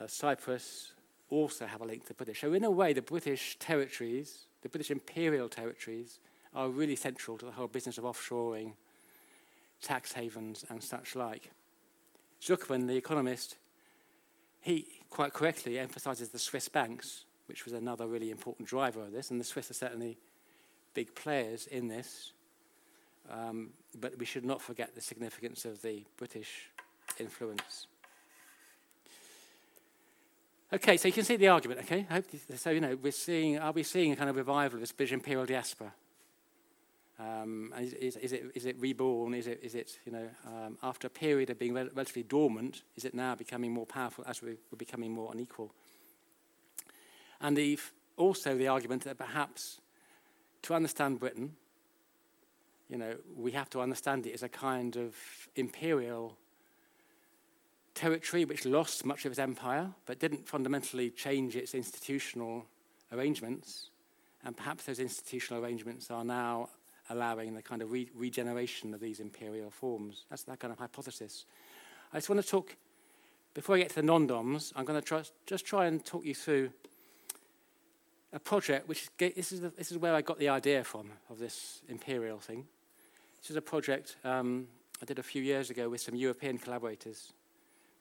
[0.00, 0.92] uh, Cyprus,
[1.30, 2.40] also have a link to the British.
[2.40, 6.18] So in a way, the British territories, the British imperial territories,
[6.54, 8.72] are really central to the whole business of offshoring,
[9.80, 11.50] tax havens, and such like.
[12.42, 13.56] Zucman, the economist,
[14.60, 19.30] he quite correctly emphasizes the Swiss banks, which was another really important driver of this,
[19.30, 20.18] and the Swiss are certainly
[20.94, 22.32] big players in this,
[23.30, 26.70] um, but we should not forget the significance of the British
[27.18, 27.86] influence.
[30.72, 31.80] Okay, so you can see the argument.
[31.80, 32.06] Okay,
[32.56, 33.58] so you know we're seeing.
[33.58, 35.92] Are we seeing a kind of revival of this British imperial diaspora?
[37.20, 39.34] Um, is, is, is, it, is it reborn?
[39.34, 42.82] Is it, is it you know, um, after a period of being rel- relatively dormant,
[42.96, 45.74] is it now becoming more powerful as we, we're becoming more unequal?
[47.42, 47.78] And the,
[48.16, 49.80] also the argument that perhaps
[50.62, 51.56] to understand Britain,
[52.88, 55.14] you know, we have to understand it as a kind of
[55.54, 56.36] imperial
[57.94, 62.64] territory which lost much of its empire but didn't fundamentally change its institutional
[63.12, 63.90] arrangements.
[64.44, 66.70] And perhaps those institutional arrangements are now
[67.10, 70.24] allowing the kind of re- regeneration of these imperial forms.
[70.30, 71.44] That's that kind of hypothesis.
[72.12, 72.76] I just want to talk,
[73.54, 76.24] before I get to the non DOMs, I'm going to try, just try and talk
[76.24, 76.70] you through
[78.32, 81.38] a project which this is, the, this is where I got the idea from of
[81.38, 82.66] this imperial thing.
[83.40, 84.68] This is a project um,
[85.02, 87.32] I did a few years ago with some European collaborators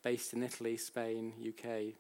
[0.04, 1.96] based in Italy, Spain, UK,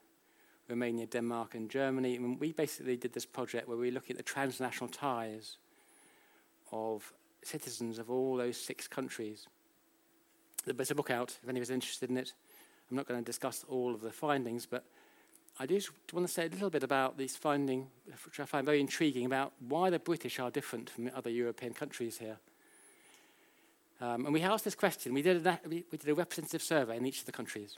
[0.67, 2.15] Romania, Denmark, and Germany.
[2.17, 5.57] And we basically did this project where we look at the transnational ties
[6.71, 7.13] of
[7.43, 9.47] citizens of all those six countries.
[10.65, 12.33] There's a book out if anyone's interested in it.
[12.91, 14.83] I'm not going to discuss all of the findings, but
[15.61, 15.77] I do
[16.13, 17.87] want to say a little bit about this finding,
[18.23, 22.17] which I find very intriguing, about why the British are different from other European countries
[22.17, 22.37] here.
[23.99, 25.13] Um, and we asked this question.
[25.13, 27.77] We did, a, we did a representative survey in each of the countries.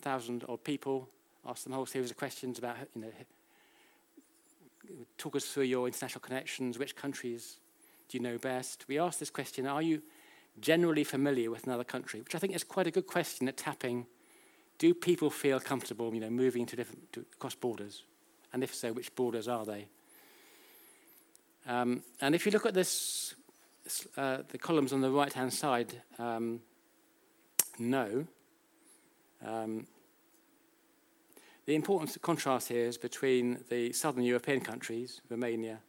[0.00, 1.08] Thousand odd people,
[1.44, 3.12] asked them a whole series of questions about, you know,
[5.18, 7.56] talk us through your international connections, which countries
[8.08, 8.84] do you know best?
[8.86, 10.00] We asked this question, are you
[10.60, 12.20] generally familiar with another country?
[12.20, 14.06] Which I think is quite a good question at tapping
[14.80, 18.02] do people feel comfortable, you know, moving to different to, across borders?
[18.52, 19.86] And if so, which borders are they?
[21.66, 23.34] Um, and if you look at this,
[24.16, 26.60] uh, the columns on the right-hand side, um,
[27.78, 28.26] no.
[29.44, 29.86] Um,
[31.66, 35.80] the important contrast here is between the southern European countries, Romania,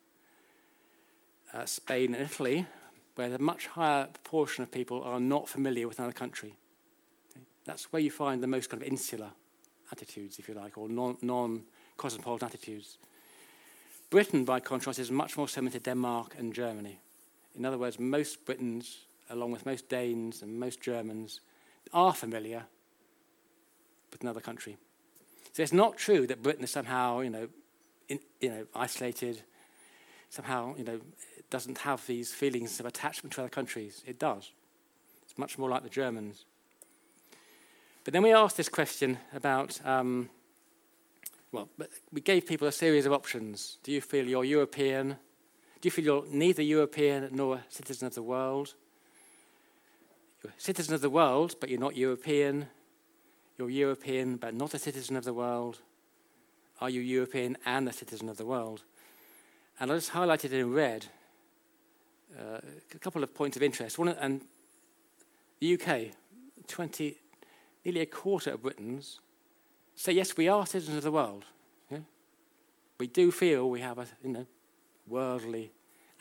[1.53, 2.67] uh, Spain, and Italy,
[3.15, 6.57] where a much higher proportion of people are not familiar with another country.
[7.65, 9.31] That's where you find the most kind of insular
[9.91, 11.63] attitudes, if you like, or non
[11.97, 12.97] cosmopolitan attitudes.
[14.09, 16.99] Britain, by contrast, is much more similar to Denmark and Germany.
[17.57, 21.41] In other words, most Britons, along with most Danes and most Germans,
[21.93, 22.63] are familiar
[24.11, 24.77] with another country.
[25.53, 27.47] So it's not true that Britain is somehow, you know,
[28.09, 29.41] in, you know, isolated,
[30.29, 30.99] somehow, you know,
[31.49, 34.03] doesn't have these feelings of attachment to other countries.
[34.05, 34.51] It does.
[35.23, 36.45] It's much more like the Germans
[38.03, 40.29] But then we asked this question about, um,
[41.51, 41.69] well,
[42.11, 43.77] we gave people a series of options.
[43.83, 45.17] Do you feel you're European?
[45.79, 48.73] Do you feel you're neither European nor a citizen of the world?
[50.43, 52.67] You're a citizen of the world, but you're not European.
[53.57, 55.79] You're European, but not a citizen of the world.
[56.79, 58.83] Are you European and a citizen of the world?
[59.79, 61.05] And I just highlighted in red
[62.39, 62.59] uh,
[62.95, 63.99] a couple of points of interest.
[63.99, 64.41] One, and
[65.59, 66.15] the UK,
[66.67, 67.17] 20,
[67.83, 69.19] nearly a quarter of Britons
[69.95, 71.45] say, yes, we are citizens of the world.
[71.89, 71.99] Yeah?
[72.99, 74.45] We do feel we have a you know,
[75.07, 75.71] worldly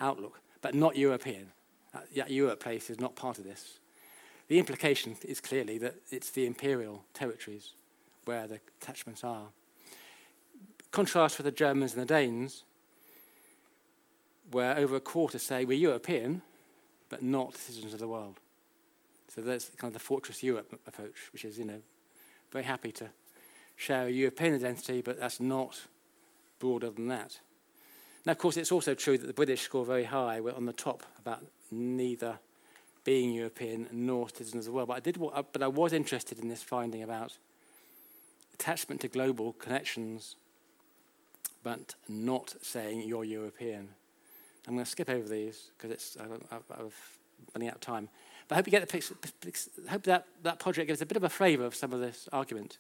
[0.01, 1.53] outlook, but not European.
[1.95, 3.79] Uh, that, that Europe place is not part of this.
[4.49, 7.75] The implication is clearly that it's the imperial territories
[8.25, 9.47] where the attachments are.
[10.91, 12.65] Contrast with the Germans and the Danes,
[14.51, 16.43] where over a quarter say we're European,
[17.09, 18.41] but not citizens of the world.
[19.35, 21.81] So that's kind of the Fortress Europe approach, which is, you know,
[22.51, 23.11] very happy to
[23.77, 25.83] share a European identity, but that's not
[26.59, 27.39] broader than that.
[28.27, 30.41] Now, of course, it's also true that the British score very high.
[30.41, 32.39] We're on the top about neither
[33.05, 34.89] being European nor citizens of the world.
[34.89, 37.39] But I, did, but I was interested in this finding about
[38.53, 40.37] attachment to global connections,
[41.63, 43.89] but not saying you're European.
[44.69, 47.19] I'm going to skip over these because it's I've, I've
[47.55, 48.09] running out of time.
[48.51, 49.15] But I hope you get the picture.
[49.89, 52.79] hope that, that project gives a bit of a flavour of some of this argument.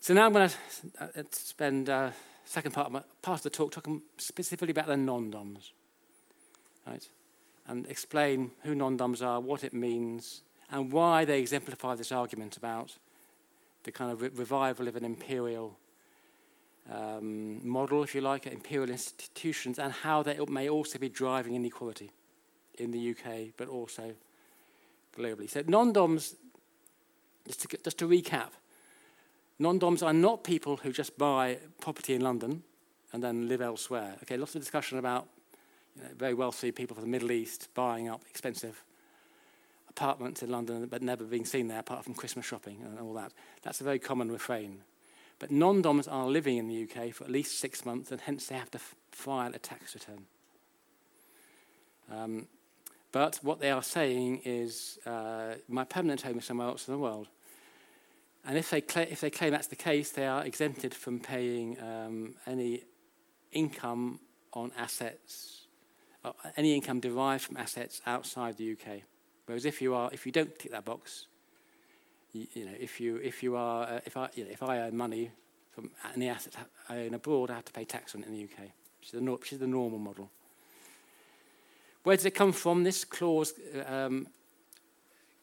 [0.00, 0.56] So now I'm going to
[0.98, 2.12] uh, spend uh,
[2.46, 5.72] second part of, my, part of the talk talking specifically about the non-DOMs,
[6.86, 7.06] right?
[7.68, 12.96] And explain who non-DOMs are, what it means, and why they exemplify this argument about
[13.84, 15.76] the kind of re- revival of an imperial
[16.90, 22.10] um, model, if you like, imperial institutions, and how that may also be driving inequality
[22.78, 24.14] in the UK, but also
[25.16, 25.48] globally.
[25.48, 26.34] So, non DOMs,
[27.46, 28.50] just to, just to recap,
[29.58, 32.62] non DOMs are not people who just buy property in London
[33.12, 34.16] and then live elsewhere.
[34.22, 35.28] Okay, lots of discussion about
[35.96, 38.82] you know, very wealthy people from the Middle East buying up expensive
[39.88, 43.32] apartments in London but never being seen there apart from Christmas shopping and all that.
[43.62, 44.80] That's a very common refrain.
[45.38, 48.46] But non DOMs are living in the UK for at least six months and hence
[48.46, 50.24] they have to f- file a tax return.
[52.10, 52.46] Um,
[53.12, 56.98] but what they are saying is uh, my permanent home is somewhere else in the
[56.98, 57.28] world.
[58.44, 61.80] And if they, cl- if they claim that's the case, they are exempted from paying
[61.80, 62.82] um, any
[63.52, 64.18] income
[64.54, 65.66] on assets,
[66.24, 69.02] uh, any income derived from assets outside the UK.
[69.46, 71.26] Whereas if you are, if you don't tick that box,
[72.32, 74.78] you, you know, if you if you are uh, if I you know, if I
[74.78, 75.30] earn money
[75.70, 76.56] from any assets
[76.88, 79.10] I own abroad, I have to pay tax on it in the UK, which is
[79.12, 80.30] the, which is the normal model.
[82.02, 82.82] Where does it come from?
[82.82, 83.54] This clause
[83.86, 84.26] um,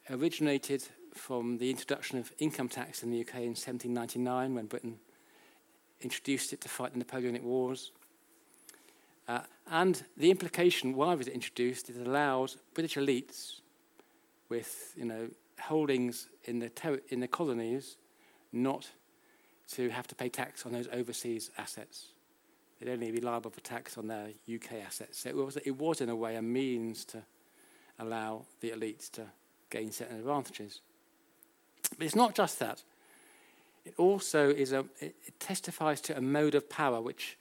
[0.10, 5.00] originated from the introduction of income tax in the UK in 1799 when Britain
[6.02, 7.92] introduced it to fight the Napoleonic Wars.
[9.28, 13.60] Uh, and the implication, why was it introduced, it allowed British elites
[14.50, 15.30] with, you know,
[15.62, 17.96] holdings in the, ter- in the colonies
[18.52, 18.90] not
[19.72, 22.08] to have to pay tax on those overseas assets.
[22.80, 25.20] They'd only be liable for tax on their UK assets.
[25.20, 27.24] So it was, it was, in a way, a means to
[28.00, 29.26] allow the elites to
[29.70, 30.82] gain certain advantages.
[31.98, 32.84] But it's not just that.
[33.86, 37.38] It also is a, it, it testifies to a mode of power which,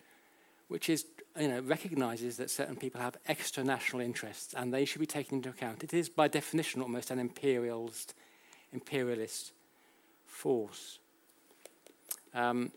[0.68, 1.04] which is,
[1.38, 5.36] you know, recognizes that certain people have extra national interests and they should be taken
[5.36, 5.84] into account.
[5.84, 8.14] It is, by definition, almost an imperialist,
[8.72, 9.52] imperialist
[10.26, 10.98] force.
[12.34, 12.72] Um,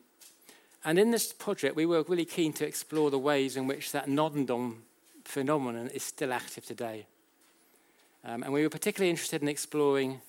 [0.84, 4.10] and in this project, we were really keen to explore the ways in which that
[4.10, 4.84] non-dom
[5.24, 7.06] phenomenon is still active today.
[8.24, 10.22] Um, and we were particularly interested in exploring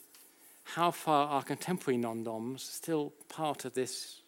[0.65, 4.21] how far are contemporary non-doms still part of this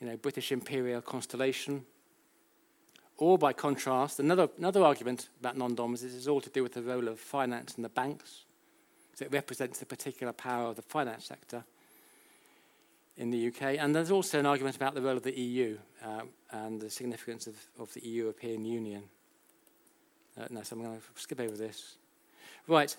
[0.00, 1.84] you know, British imperial constellation?
[3.16, 6.82] Or by contrast, another, another argument about non-doms is, is all to do with the
[6.82, 8.44] role of finance and the banks.
[9.14, 11.64] So it represents the particular power of the finance sector
[13.18, 13.76] in the UK.
[13.78, 17.46] And there's also an argument about the role of the EU uh, and the significance
[17.46, 19.02] of, of the European Union.
[20.40, 21.96] Uh, no, so I'm going to skip over this.
[22.68, 22.96] Right.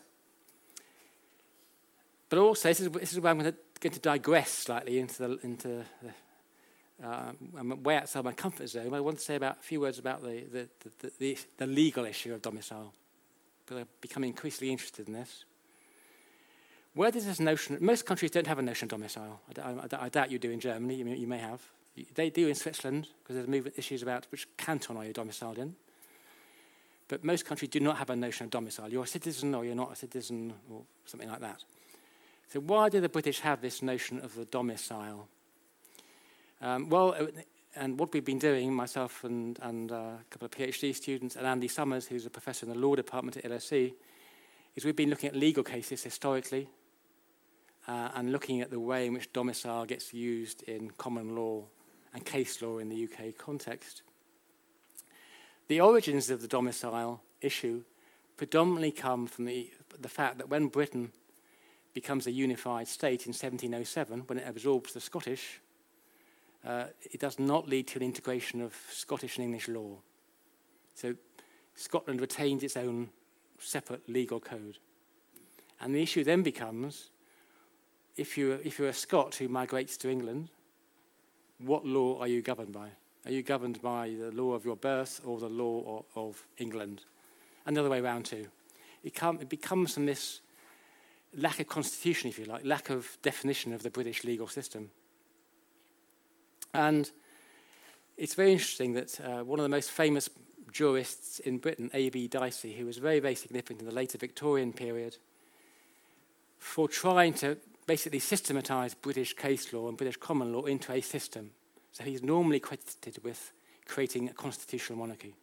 [2.28, 5.18] But also, this is, this is where I'm going to, going to digress slightly into
[5.28, 5.68] the, into
[6.04, 8.94] the, uh, I'm way outside my comfort zone.
[8.94, 12.04] I want to say about a few words about the, the, the, the, the legal
[12.06, 12.94] issue of domicile.
[13.66, 15.46] But I've become increasingly interested in this.
[16.96, 19.40] Where does this notion, most countries don't have a notion of domicile.
[19.64, 21.62] I, I, I doubt you do in Germany, you you may have.
[22.16, 25.76] They do in Switzerland, because there's movement issues about which canton are you domiciled in.
[27.08, 28.90] But most countries do not have a notion of domicile.
[28.90, 31.64] You're a citizen or you're not a citizen or something like that.
[32.50, 35.28] So, why do the British have this notion of the domicile?
[36.62, 37.28] Um, well, uh,
[37.76, 41.46] and what we've been doing, myself and, and uh, a couple of PhD students, and
[41.46, 43.94] Andy Summers, who's a professor in the law department at LSE,
[44.76, 46.68] is we've been looking at legal cases historically
[47.88, 51.64] uh, and looking at the way in which domicile gets used in common law
[52.14, 54.02] and case law in the UK context.
[55.68, 57.84] The origins of the domicile issue
[58.38, 59.70] predominantly come from the,
[60.00, 61.12] the fact that when Britain
[61.94, 65.60] becomes a unified state in 1707, when it absorbs the Scottish,
[66.66, 69.98] uh, it does not lead to an integration of Scottish and English law.
[70.96, 71.16] So
[71.76, 73.10] Scotland retains its own
[73.58, 74.78] separate legal code.
[75.80, 77.10] And the issue then becomes
[78.18, 80.50] if you're, if you're a Scot who migrates to England,
[81.60, 82.90] what law are you governed by?
[83.26, 87.04] Are you governed by the law of your birth or the law of, of England?
[87.66, 88.48] And the other way around, too.
[89.04, 90.42] It, it becomes from this
[91.36, 94.90] lack of constitution, if you like, lack of definition of the British legal system.
[96.74, 97.10] And
[98.18, 100.30] it's very interesting that uh, one of the most famous
[100.72, 102.28] jurists in Britain, A.V.
[102.28, 105.18] Dicey, who was very, very significant in the later Victorian period,
[106.58, 107.58] for trying to
[107.90, 111.50] basically systematized British case law and British common law into a system.
[111.92, 113.52] So he's normally credited with
[113.88, 115.34] creating a constitutional monarchy.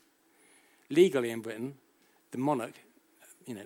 [0.89, 1.75] Legally in Britain,
[2.31, 2.75] the monarch,
[3.47, 3.65] you know,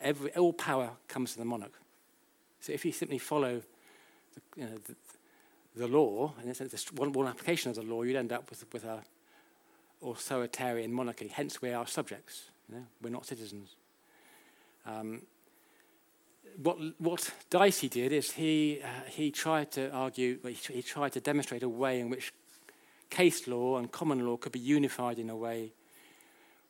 [0.00, 1.72] every, all power comes to the monarch.
[2.60, 3.60] So if you simply follow
[4.34, 4.94] the, you know, the,
[5.74, 8.72] the law, and it's sense, one, one application of the law, you'd end up with,
[8.72, 9.02] with a
[10.00, 11.26] authoritarian monarchy.
[11.26, 12.50] Hence, we are subjects.
[12.68, 12.84] You know?
[13.02, 13.74] We're not citizens.
[14.86, 15.22] Um,
[16.62, 21.62] what, what Dicey did is he, uh, he tried to argue, he, tried to demonstrate
[21.62, 22.32] a way in which
[23.10, 25.72] case law and common law could be unified in a way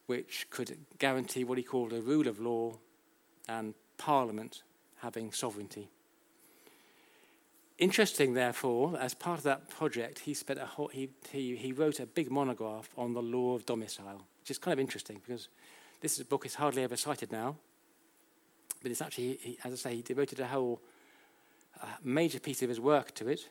[0.07, 2.74] which could guarantee what he called a rule of law
[3.49, 4.62] and Parliament
[4.99, 5.89] having sovereignty.
[7.79, 12.01] Interesting, therefore, as part of that project, he, spent a whole, he, he, he wrote
[12.01, 15.49] a big monograph on the law of domicile, which is kind of interesting because
[16.01, 17.57] this book is hardly ever cited now.
[18.87, 20.80] But it's actually, as I say, he devoted a whole
[21.82, 23.49] uh, major piece of his work to it.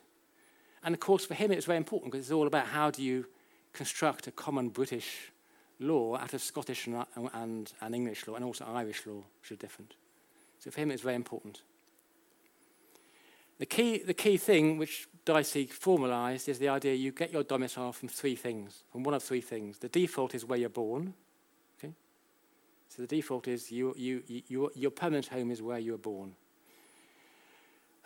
[0.82, 3.02] And of course, for him, it was very important because it's all about how do
[3.02, 3.26] you
[3.74, 5.30] construct a common British
[5.78, 9.56] law out of Scottish and, and, and English law, and also Irish law, which are
[9.56, 9.92] different.
[10.58, 11.60] So for him, it's very important.
[13.58, 17.92] The key, the key thing which Dicey formalized is the idea you get your domicile
[17.92, 19.80] from three things, from one of three things.
[19.80, 21.12] The default is where you're born.
[22.88, 26.34] So the default is you, you, you, your permanent home is where you were born.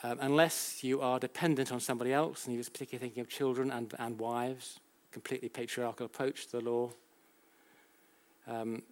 [0.03, 3.71] Um, unless you are dependent on somebody else, and he was particularly thinking of children
[3.71, 4.81] and, and wives,
[5.13, 6.91] completely patriarchal approach to the law.
[8.49, 8.83] Um,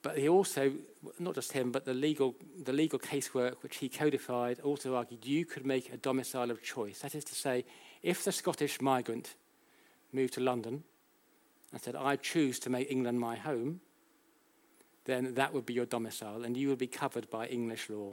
[0.00, 0.72] but he also,
[1.18, 2.34] not just him, but the legal,
[2.64, 7.00] the legal casework which he codified also argued you could make a domicile of choice.
[7.00, 7.64] That is to say,
[8.02, 9.34] if the Scottish migrant
[10.12, 10.82] moved to London
[11.72, 13.80] and said, I choose to make England my home,
[15.04, 18.12] then that would be your domicile and you would be covered by English law.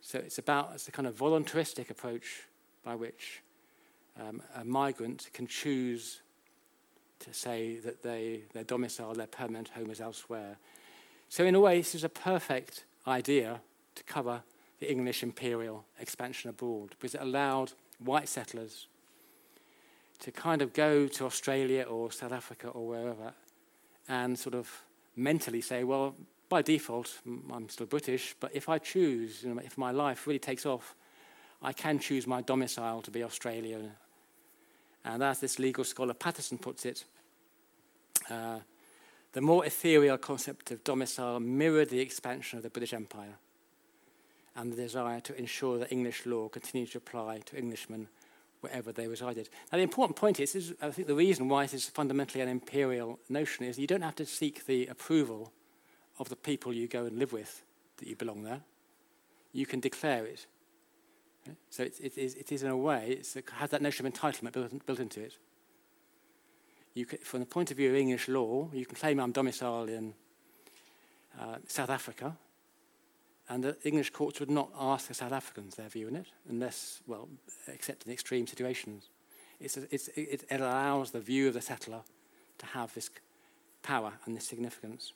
[0.00, 2.44] So it's about it's a kind of voluntaristic approach
[2.84, 3.42] by which
[4.20, 6.20] um, a migrant can choose
[7.20, 10.58] to say that they, their domicile, their permanent home is elsewhere.
[11.28, 13.60] So, in a way, this is a perfect idea
[13.94, 14.42] to cover
[14.80, 18.86] the English imperial expansion abroad because it allowed white settlers
[20.20, 23.32] to kind of go to Australia or South Africa or wherever
[24.08, 24.82] and sort of
[25.16, 26.14] mentally say, well,
[26.48, 27.20] by default,
[27.52, 30.94] I'm still British, but if I choose, you know, if my life really takes off,
[31.60, 33.90] I can choose my domicile to be Australia
[35.06, 37.04] and as this legal scholar Patterson puts it,
[38.28, 38.58] uh,
[39.32, 43.38] the more ethereal concept of domicile mirrored the expansion of the British Empire
[44.56, 48.08] and the desire to ensure that English law continued to apply to Englishmen
[48.60, 49.48] wherever they resided.
[49.70, 52.48] Now, the important point is, is, I think the reason why this is fundamentally an
[52.48, 55.52] imperial notion is you don't have to seek the approval
[56.18, 57.62] of the people you go and live with
[57.98, 58.62] that you belong there.
[59.52, 60.46] You can declare it.
[61.70, 64.52] So it, it, is, it is, in a way, it has that notion of entitlement
[64.52, 65.36] built, built into it.
[66.94, 70.14] Can, from the point of view of English law, you can claim I'm domiciled in
[71.38, 72.36] uh, South Africa,
[73.48, 77.00] and the English courts would not ask the South Africans their view in it, unless,
[77.06, 77.28] well,
[77.68, 79.08] except in extreme situations.
[79.60, 82.00] It's a, it's, it, it allows the view of the settler
[82.58, 83.10] to have this
[83.82, 85.12] power and this significance.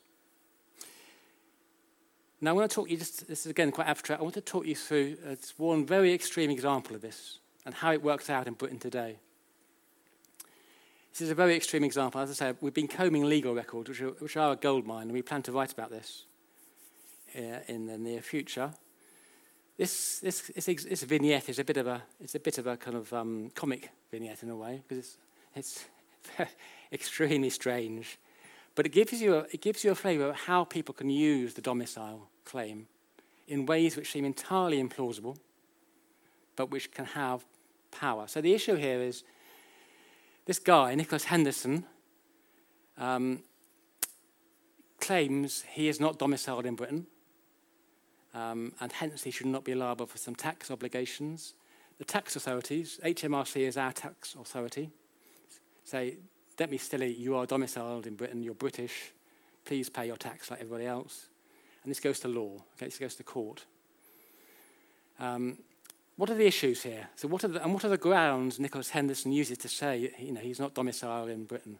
[2.39, 4.41] Now, I want to talk you just, this is again quite abstract, I want to
[4.41, 8.47] talk you through uh, one very extreme example of this and how it works out
[8.47, 9.17] in Britain today.
[11.11, 12.21] This is a very extreme example.
[12.21, 15.03] As I said, we've been combing legal records, which are, which are a gold mine,
[15.03, 16.25] and we plan to write about this
[17.33, 18.71] in the near future.
[19.77, 22.77] this, this, this, this vignette is a bit of a, it's a bit of a
[22.77, 25.17] kind of um, comic vignette in a way, because it's,
[25.55, 25.85] it's
[26.91, 28.17] extremely strange.
[28.75, 31.53] But it gives you a, it gives you a flavour of how people can use
[31.53, 32.87] the domicile claim
[33.47, 35.37] in ways which seem entirely implausible,
[36.55, 37.45] but which can have
[37.91, 38.27] power.
[38.27, 39.23] So the issue here is
[40.45, 41.85] this guy, Nicholas Henderson,
[42.97, 43.43] um,
[45.01, 47.07] claims he is not domiciled in Britain,
[48.33, 51.53] um, and hence he should not be liable for some tax obligations.
[51.97, 54.89] The tax authorities, HMRC is our tax authority,
[55.83, 56.17] say,
[56.57, 59.11] don't silly, you are domiciled in Britain, you're British,
[59.65, 61.27] please pay your tax like everybody else.
[61.83, 63.65] And this goes to law, okay, this goes to court.
[65.19, 65.57] Um,
[66.17, 67.09] what are the issues here?
[67.15, 70.31] So what are the, and what are the grounds Nicholas Henderson uses to say you
[70.31, 71.79] know, he's not domiciled in Britain?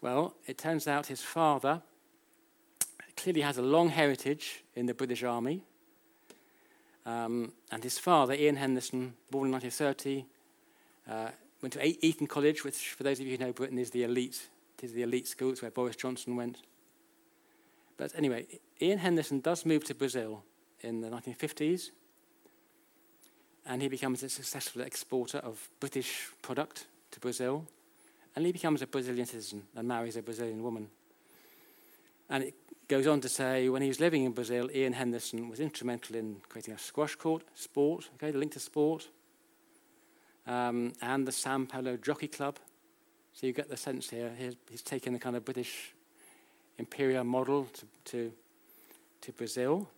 [0.00, 1.82] Well, it turns out his father
[3.18, 5.62] clearly has a long heritage in the British Army.
[7.04, 10.24] Um, and his father, Ian Henderson, born in 1930,
[11.10, 14.04] uh, went to Eton College, which, for those of you who know Britain, is the
[14.04, 14.48] elite.
[14.78, 15.50] It is the elite school.
[15.50, 16.58] It's where Boris Johnson went.
[17.96, 18.46] But anyway,
[18.80, 20.44] Ian Henderson does move to Brazil
[20.82, 21.90] in the 1950s,
[23.66, 27.66] and he becomes a successful exporter of British product to Brazil,
[28.36, 30.88] and he becomes a Brazilian citizen and marries a Brazilian woman.
[32.30, 32.54] And it
[32.88, 36.36] goes on to say when he was living in Brazil, Ian Henderson was instrumental in
[36.48, 39.08] creating a squash court, sport, okay, the link to sport,
[40.46, 42.58] um, and the Sao Paulo Jockey Club.
[43.34, 45.92] So you get the sense here, he's, he's taken the kind of British
[46.78, 48.32] imperial model to, to,
[49.20, 49.88] to Brazil.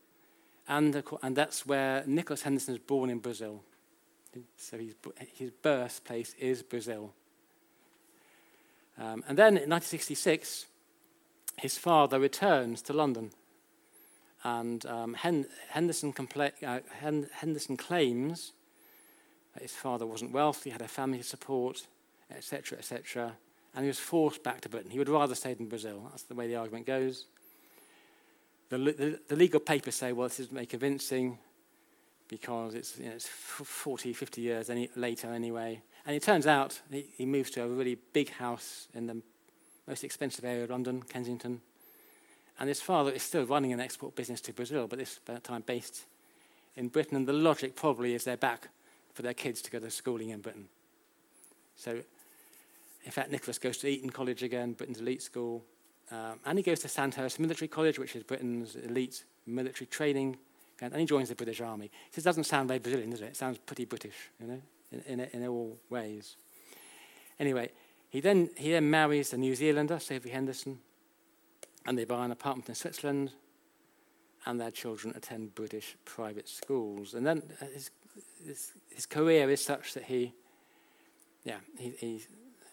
[0.69, 3.63] And, and that's where Nicholas Henderson is born in Brazil.
[4.57, 4.79] So
[5.35, 7.13] his birthplace is Brazil.
[8.99, 10.67] Um, and then in 1966,
[11.61, 13.31] his father returns to London.
[14.43, 18.53] And um, Hen- Henderson, compla- uh, Hen- Henderson claims
[19.55, 21.87] that his father wasn't wealthy, he had a family support,
[22.35, 23.37] etc., etc.,
[23.75, 24.91] and he was forced back to Britain.
[24.91, 26.09] He would rather stay in Brazil.
[26.11, 27.27] That's the way the argument goes.
[28.69, 31.39] The, the, the legal papers say, well, this is very convincing
[32.29, 35.83] because it's, you know, it's 40, 50 years any, later anyway.
[36.07, 39.23] And it turns out he, he moves to a really big house in the
[39.91, 41.61] most expensive area of London, Kensington.
[42.61, 46.05] And his father is still running an export business to Brazil, but this time based
[46.77, 47.17] in Britain.
[47.17, 48.69] And the logic probably is they're back
[49.15, 50.69] for their kids to go to schooling in Britain.
[51.75, 52.03] So,
[53.05, 55.65] in fact, Nicholas goes to Eton College again, Britain's elite school.
[56.13, 60.37] Um, and he goes to Sandhurst Military College, which is Britain's elite military training.
[60.81, 61.91] And he joins the British Army.
[62.15, 63.27] This doesn't sound very Brazilian, does it?
[63.27, 64.63] It sounds pretty British, you know,
[64.93, 66.37] in, in, in all ways.
[67.41, 67.71] Anyway,
[68.11, 70.81] he then, he then marries a New Zealander, Sophie Henderson,
[71.87, 73.33] and they buy an apartment in Switzerland,
[74.47, 77.15] and their children attend British private schools.
[77.15, 77.91] And then uh, his,
[78.45, 80.35] his, his career is such that he,
[81.45, 82.23] yeah, he, he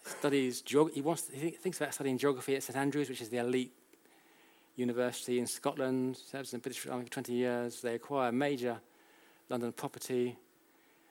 [0.04, 3.38] studies, geog- he, wants, he thinks about studying geography at St Andrews, which is the
[3.38, 3.72] elite
[4.74, 7.80] university in Scotland, serves in the British Army for 20 years.
[7.80, 8.80] They acquire major
[9.48, 10.36] London property,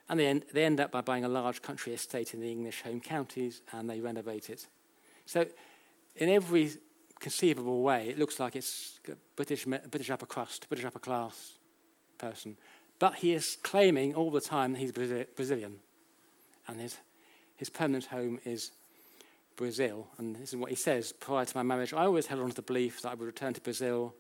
[0.10, 2.82] and they end, they end up by buying a large country estate in the English
[2.82, 4.68] home counties and they renovate it.
[5.26, 5.46] So,
[6.16, 6.72] in every
[7.20, 9.00] conceivable way, it looks like it's
[9.36, 11.54] British, British upper crust, British upper class
[12.18, 12.58] person.
[13.00, 15.80] But he is claiming all the time that he's Brazilian.
[16.68, 16.98] And his,
[17.56, 18.72] his permanent home is
[19.56, 20.08] Brazil.
[20.18, 22.56] And this is what he says prior to my marriage, I always held on to
[22.56, 24.16] the belief that I would return to Brazil.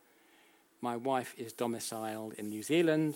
[0.82, 3.16] My wife is domiciled in New Zealand.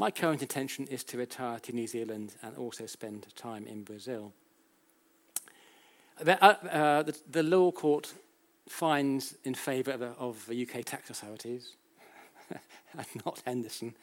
[0.00, 4.32] My current intention is to retire to New Zealand and also spend time in Brazil.
[6.18, 8.14] The, uh, uh, the, the law court
[8.66, 11.76] finds in favour of, of, the UK tax authorities,
[12.96, 13.94] and not Henderson.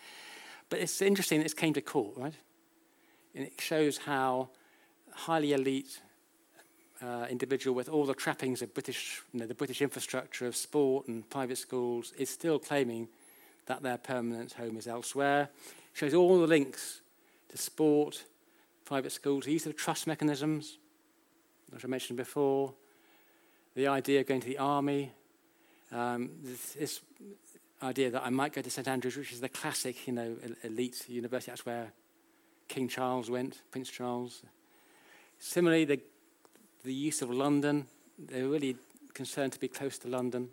[0.69, 2.35] But it's interesting this came to court, right?
[3.33, 4.49] And it shows how
[5.11, 5.99] highly elite
[7.01, 11.07] uh, individual with all the trappings of British, you know, the British infrastructure of sport
[11.07, 13.07] and private schools is still claiming
[13.65, 15.49] that their permanent home is elsewhere
[15.97, 17.01] shows all the links
[17.49, 18.23] to sport,
[18.85, 20.77] private schools, the use of trust mechanisms,
[21.75, 22.75] as I mentioned before,
[23.73, 25.11] the idea of going to the army,
[25.91, 27.01] um, this, this,
[27.81, 31.05] idea that I might go to St Andrews, which is the classic, you know, elite
[31.07, 31.51] university.
[31.51, 31.91] That's where
[32.67, 34.41] King Charles went, Prince Charles.
[35.37, 35.99] Similarly, the,
[36.83, 37.85] the use of London,
[38.17, 38.77] they're really
[39.13, 40.49] concerned to be close to London.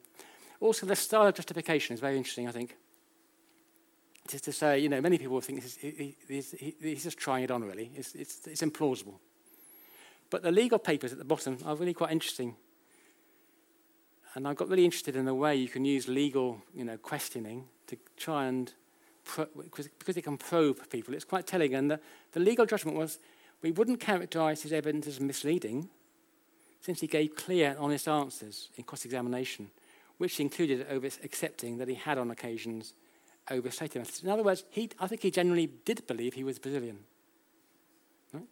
[0.60, 2.76] Also, the style of justification is very interesting, I think
[4.28, 6.16] to say, you know, many people think he's, he,
[6.80, 7.90] he's, just trying it on, really.
[7.94, 9.14] It's, it's, it's implausible.
[10.30, 12.56] But the legal papers at the bottom are really quite interesting.
[14.34, 17.64] And I got really interested in the way you can use legal, you know, questioning
[17.86, 18.72] to try and
[19.24, 21.14] pro- because, it can probe people.
[21.14, 21.74] It's quite telling.
[21.74, 22.00] And the,
[22.32, 23.18] the legal judgment was
[23.62, 25.88] we wouldn't characterize his evidence as misleading
[26.80, 29.70] since he gave clear and honest answers in cross examination,
[30.18, 32.94] which included over accepting that he had on occasions
[33.50, 34.22] overstated methods.
[34.22, 36.98] In other words, he, I think he genuinely did believe he was Brazilian.
[38.32, 38.46] Right?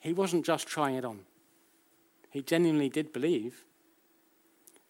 [0.00, 1.20] He wasn't just trying it on.
[2.30, 3.64] He genuinely did believe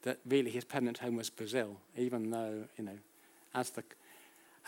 [0.03, 2.99] that really his permanent home was Brazil, even though, you know,
[3.55, 3.83] as the,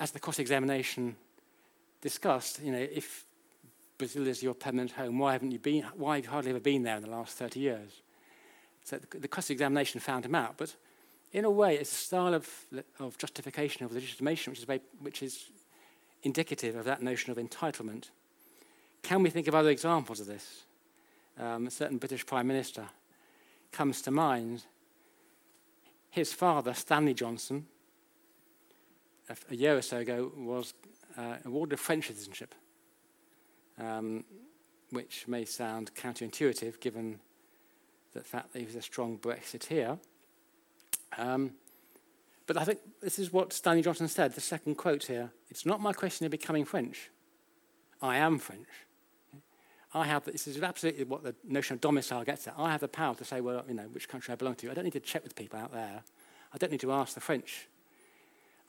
[0.01, 1.17] as the cross examination
[2.01, 3.25] discussed, you know, if
[3.99, 6.83] Brazil is your permanent home, why haven't you been, why have you hardly ever been
[6.83, 8.03] there in the last 30 years?
[8.85, 10.75] So the, the cross examination found him out, but
[11.33, 12.49] in a way, it's a style of,
[12.99, 15.51] of justification of legitimation which is, very, which is
[16.23, 18.11] indicative of that notion of entitlement.
[19.03, 20.65] Can we think of other examples of this?
[21.39, 22.89] Um, a certain British Prime Minister
[23.71, 24.65] comes to mind
[26.11, 27.67] his father, Stanley Johnson,
[29.29, 30.75] a, a year or so ago, was
[31.17, 32.55] uh, awarded French citizenship,
[33.79, 34.25] um,
[34.91, 37.21] which may sound counterintuitive given
[38.15, 39.99] the fact that he was a strong Brexiteer.
[41.17, 41.53] Um,
[42.47, 45.31] but I think this is what Stanley Johnson said, the second quote here.
[45.51, 47.11] It's not my question of becoming French.
[48.01, 48.69] I am French.
[49.95, 52.55] I have, this is absolutely what the notion of domicile gets at.
[52.59, 54.71] I have the power to say, well, you know, which country I belong to.
[54.71, 56.03] I don't need to check with people out there.
[56.53, 57.69] I don't need to ask the French.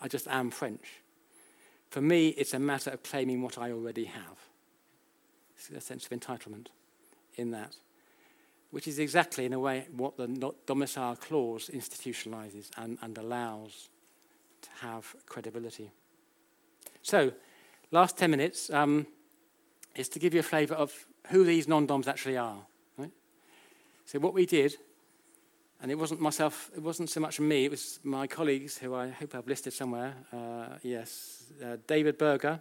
[0.01, 1.01] I just am French.
[1.89, 4.37] For me, it's a matter of claiming what I already have.
[5.57, 6.67] It's a sense of entitlement
[7.35, 7.75] in that,
[8.71, 13.89] which is exactly, in a way, what the domicile clause institutionalizes and, and allows
[14.61, 15.91] to have credibility.
[17.01, 17.31] So,
[17.91, 19.07] last 10 minutes um,
[19.95, 20.93] is to give you a flavour of
[21.27, 22.59] who these non-DOMs actually are.
[22.97, 23.11] Right?
[24.05, 24.75] So what we did,
[25.81, 29.09] and it wasn't myself, it wasn't so much me, it was my colleagues who I
[29.09, 30.13] hope I've listed somewhere.
[30.31, 32.59] Uh, yes, uh, David Burgherr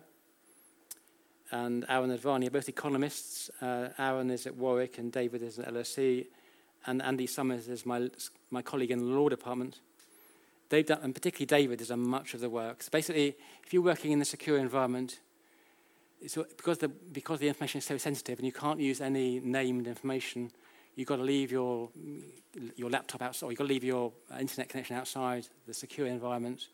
[1.51, 3.51] and Arun Advani are both economists.
[3.61, 6.27] Uh, Arun is at Warwick and David is at LSE.
[6.87, 8.09] And Andy Summers is my,
[8.51, 9.81] my colleague in the law department.
[10.69, 12.83] They've done, and particularly David, has done much of the work.
[12.83, 15.21] So basically, if you're working in a secure environment,
[16.21, 20.51] because the because the information is so sensitive and you can't use any named information,
[20.95, 21.89] you've got to leave your
[22.77, 26.69] your laptop outside, or you've got to leave your internet connection outside the secure environment,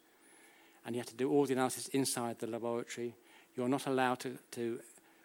[0.84, 3.14] and you have to do all the analysis inside the laboratory.
[3.56, 4.80] You're not allowed to, to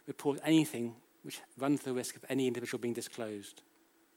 [0.07, 3.61] report anything which runs the risk of any individual being disclosed.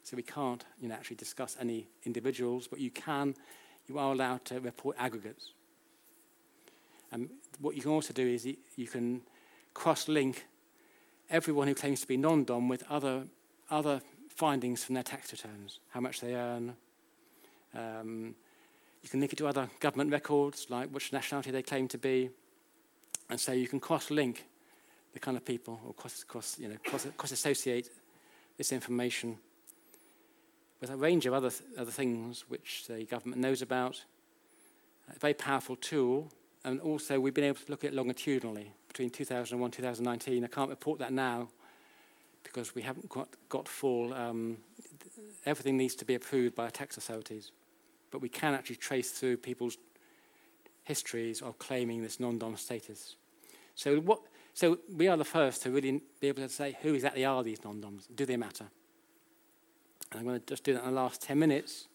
[0.02, 3.34] So we can't you know, actually discuss any individuals, but you can,
[3.86, 5.52] you are allowed to report aggregates.
[7.10, 7.28] And
[7.60, 8.46] what you can also do is
[8.76, 9.22] you can
[9.74, 10.46] cross link
[11.30, 13.24] everyone who claims to be non DOM with other,
[13.70, 16.74] other findings from their tax returns, how much they earn.
[17.74, 18.34] Um,
[19.02, 22.30] you can link it to other government records, like which nationality they claim to be.
[23.32, 24.44] And so you can cross link
[25.14, 27.88] the kind of people, or cross, cross, you know, cross, cross associate
[28.58, 29.38] this information
[30.82, 34.04] with a range of other, th- other things which the government knows about.
[35.16, 36.30] A very powerful tool.
[36.66, 40.44] And also, we've been able to look at it longitudinally between 2001 and 2019.
[40.44, 41.48] I can't report that now
[42.42, 44.58] because we haven't got, got full, um,
[45.46, 47.50] everything needs to be approved by tax authorities.
[48.10, 49.78] But we can actually trace through people's
[50.84, 53.16] histories of claiming this non-dom status.
[53.74, 54.20] So, what,
[54.54, 57.62] so we are the first to really be able to say who exactly are these
[57.64, 58.06] non-doms?
[58.14, 58.66] Do they matter?
[60.10, 61.88] And I'm going to just do that in the last 10 minutes.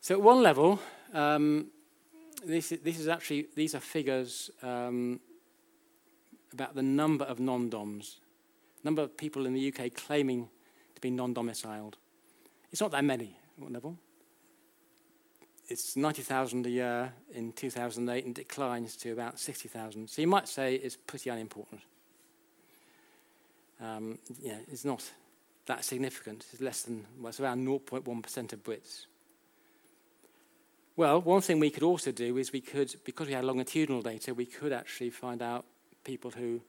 [0.00, 0.80] So at one level,
[1.12, 1.68] um,
[2.44, 5.20] this, is, this is actually, these are figures um,
[6.52, 8.20] about the number of non-DOMs,
[8.84, 10.48] number of people in the UK claiming
[10.94, 11.96] to be non-domiciled.
[12.70, 13.98] It's not that many at one level.
[15.68, 20.08] It's 90,000 a year in 2008 and declines to about 60,000.
[20.08, 21.82] So you might say it's pretty unimportant.
[23.80, 25.10] Um, yeah, it's not
[25.66, 26.46] that significant.
[26.52, 29.06] It's less than, well, it's around 0.1% of Brits.
[30.96, 34.34] Well, one thing we could also do is we could, because we had longitudinal data,
[34.34, 35.64] we could actually find out
[36.02, 36.60] people who,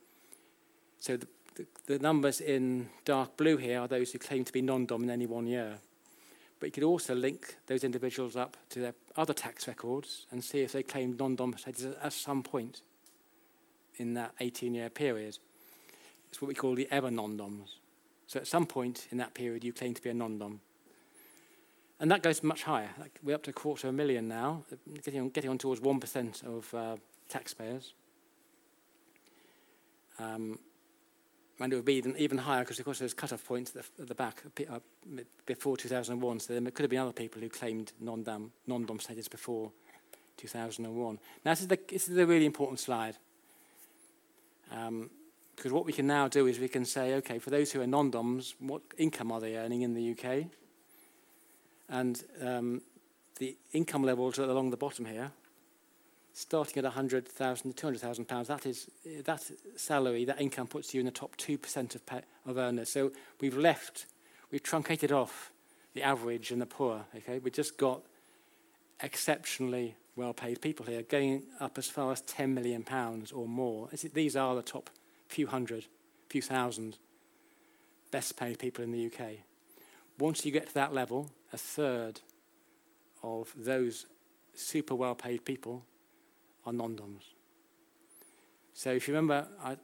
[1.00, 4.62] so the, the, the numbers in dark blue here are those who claim to be
[4.62, 5.80] non-dom in any one year.
[6.60, 10.60] But you could also link those individuals up to their other tax records and see
[10.60, 12.82] if they claimed non-dom status at some point
[13.95, 15.38] in that 18-year period.
[16.30, 17.78] It's what we call the ever non-doms.
[18.28, 20.60] So at some point in that period, you claim to be a non-dom.
[21.99, 22.89] And that goes much higher.
[23.24, 24.64] We're up to a quarter of a million now,
[25.03, 26.95] getting on, getting on towards 1% of uh,
[27.28, 27.93] taxpayers.
[30.18, 30.60] Um,
[31.60, 34.03] and it would be even, even higher because, of course, there's cut-off points at the,
[34.03, 34.80] at the back uh,
[35.45, 36.39] before 2001.
[36.39, 39.72] So there could have been other people who claimed non-dom, non-dom status before
[40.38, 41.20] 2001.
[41.43, 43.18] Now, this is the, this is a really important slide.
[44.72, 45.10] Um,
[45.55, 47.88] because what we can now do is we can say, okay, for those who are
[47.88, 50.45] non-DOMs, what income are they earning in the UK?
[51.89, 52.82] And um,
[53.39, 55.32] the income levels are along the bottom here,
[56.40, 58.48] starting at 100,000 to 200,000 pounds.
[58.48, 58.90] That is
[59.26, 59.44] that
[59.76, 62.02] salary, that income puts you in the top 2% of,
[62.46, 62.90] of earners.
[62.90, 63.12] So
[63.42, 64.06] we've left,
[64.50, 65.52] we've truncated off
[65.94, 67.06] the average and the poor.
[67.14, 68.04] Okay, we just got
[69.04, 73.90] exceptionally well-paid people here, going up as far as 10 million pounds or more.
[74.14, 74.90] These are the top
[75.28, 75.86] few hundred,
[76.30, 76.98] few thousand
[78.12, 79.40] best paid people in the UK.
[80.18, 82.22] Once you get to that level, a third
[83.24, 84.06] of those
[84.54, 85.84] super well paid people
[86.70, 87.24] are non DOMs.
[88.74, 89.78] So if you remember, I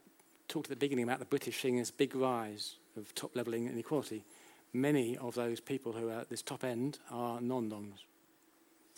[0.48, 4.24] talked at the beginning about the British seeing this big rise of top level inequality.
[4.74, 8.06] Many of those people who are at this top end are non DOMs.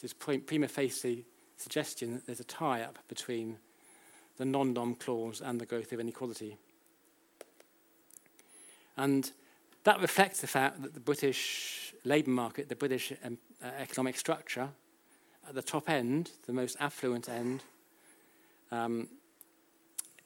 [0.01, 1.25] This prima facie
[1.55, 3.57] suggestion that there's a tie up between
[4.37, 6.55] the non-dom clause and the growth of inequality.
[8.95, 9.31] And
[9.83, 14.69] that reflects the fact that the British labour market, the British um, uh, economic structure,
[15.47, 17.63] at the top end, the most affluent end,
[18.71, 19.07] um,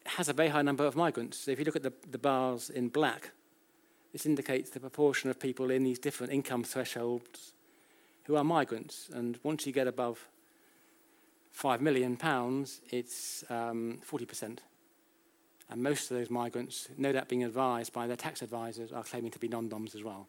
[0.05, 1.37] has a very high number of migrants.
[1.37, 3.31] So if you look at the, the bars in black,
[4.11, 7.53] this indicates the proportion of people in these different income thresholds
[8.25, 9.09] who are migrants.
[9.13, 10.27] And once you get above
[11.51, 14.59] five million pounds, it's um, 40%.
[15.69, 19.31] And most of those migrants, no doubt being advised by their tax advisors, are claiming
[19.31, 20.27] to be non-DOMs as well.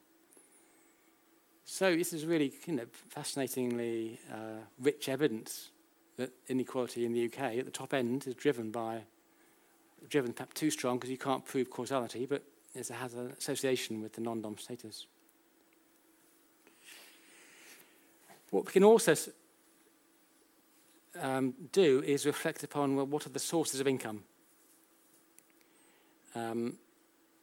[1.65, 5.71] So this is really you know, fascinatingly uh, rich evidence
[6.17, 9.03] that inequality in the UK at the top end is driven by,
[10.09, 12.43] driven perhaps too strong because you can't prove causality, but
[12.75, 15.07] it has an association with the non-DOM status.
[18.51, 19.15] What we can also
[21.21, 24.25] um, do is reflect upon well, what are the sources of income.
[26.35, 26.79] Um,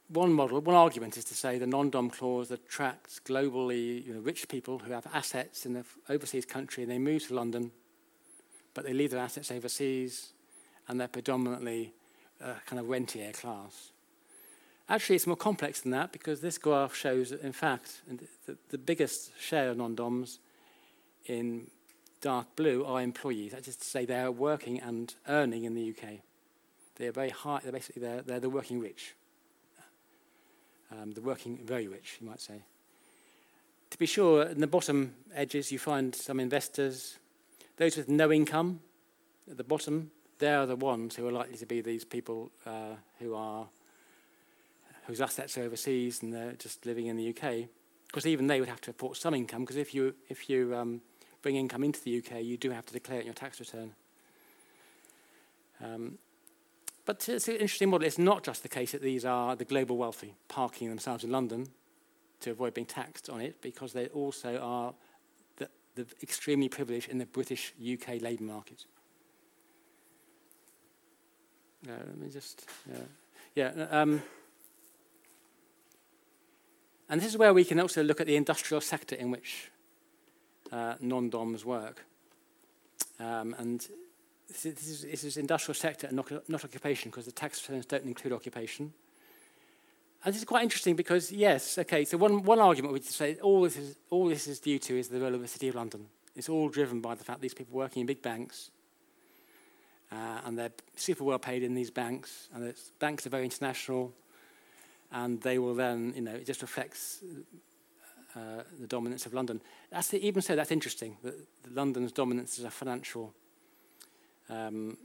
[0.07, 4.47] one model, one argument is to say the non-dom clause attracts globally you know, rich
[4.47, 7.72] people who have assets in the overseas country and they move to London,
[8.80, 10.32] but they leave their assets overseas
[10.88, 11.91] and they're predominantly
[12.39, 13.91] a kind of rentier class.
[14.88, 18.03] Actually, it's more complex than that because this graph shows that, in fact,
[18.45, 20.39] the, the biggest share of non-DOMs
[21.25, 21.67] in
[22.21, 23.51] dark blue are employees.
[23.51, 26.21] That is to say, they are working and earning in the UK.
[26.95, 27.59] They are very high.
[27.61, 29.13] They're basically they're, they're the working rich.
[30.89, 32.61] Um, the working very rich, you might say.
[33.89, 37.17] To be sure, in the bottom edges, you find some investors.
[37.80, 38.82] Those with no income,
[39.49, 42.95] at the bottom, they are the ones who are likely to be these people uh,
[43.19, 43.67] who are
[45.07, 47.69] whose assets are overseas and they're just living in the UK.
[48.07, 49.61] Because even they would have to report some income.
[49.61, 50.99] Because if you if you um,
[51.41, 53.93] bring income into the UK, you do have to declare it in your tax return.
[55.82, 56.17] Um,
[57.05, 58.05] but it's an interesting model.
[58.05, 61.67] It's not just the case that these are the global wealthy parking themselves in London
[62.41, 64.93] to avoid being taxed on it, because they also are
[66.04, 68.86] the, extremely privileged in the British UK labour market.
[71.88, 72.68] Uh, let me just,
[73.56, 73.72] yeah.
[73.89, 74.22] Um,
[77.10, 79.72] and this is where we can also look at the industrial sector in which
[80.72, 82.06] uh, non-DOMs work.
[83.20, 83.88] Um, and
[84.47, 88.06] this is, this is, industrial sector and not, not occupation because the tax returns don't
[88.06, 88.93] include occupation.
[90.24, 93.61] And this is quite interesting because, yes, okay, so one, one argument would say all
[93.61, 96.07] this, is, all this is due to is the role of the City of London.
[96.36, 98.72] It's all driven by the fact these people working in big banks
[100.11, 104.13] uh, and they're super well paid in these banks, and the banks are very international,
[105.11, 107.24] and they will then, you know, it just reflects
[108.36, 109.61] uh, the dominance of London.
[109.91, 111.17] That's the, even so, that's interesting.
[111.24, 111.36] That
[111.72, 113.34] London's dominance as a financial
[114.49, 114.97] um,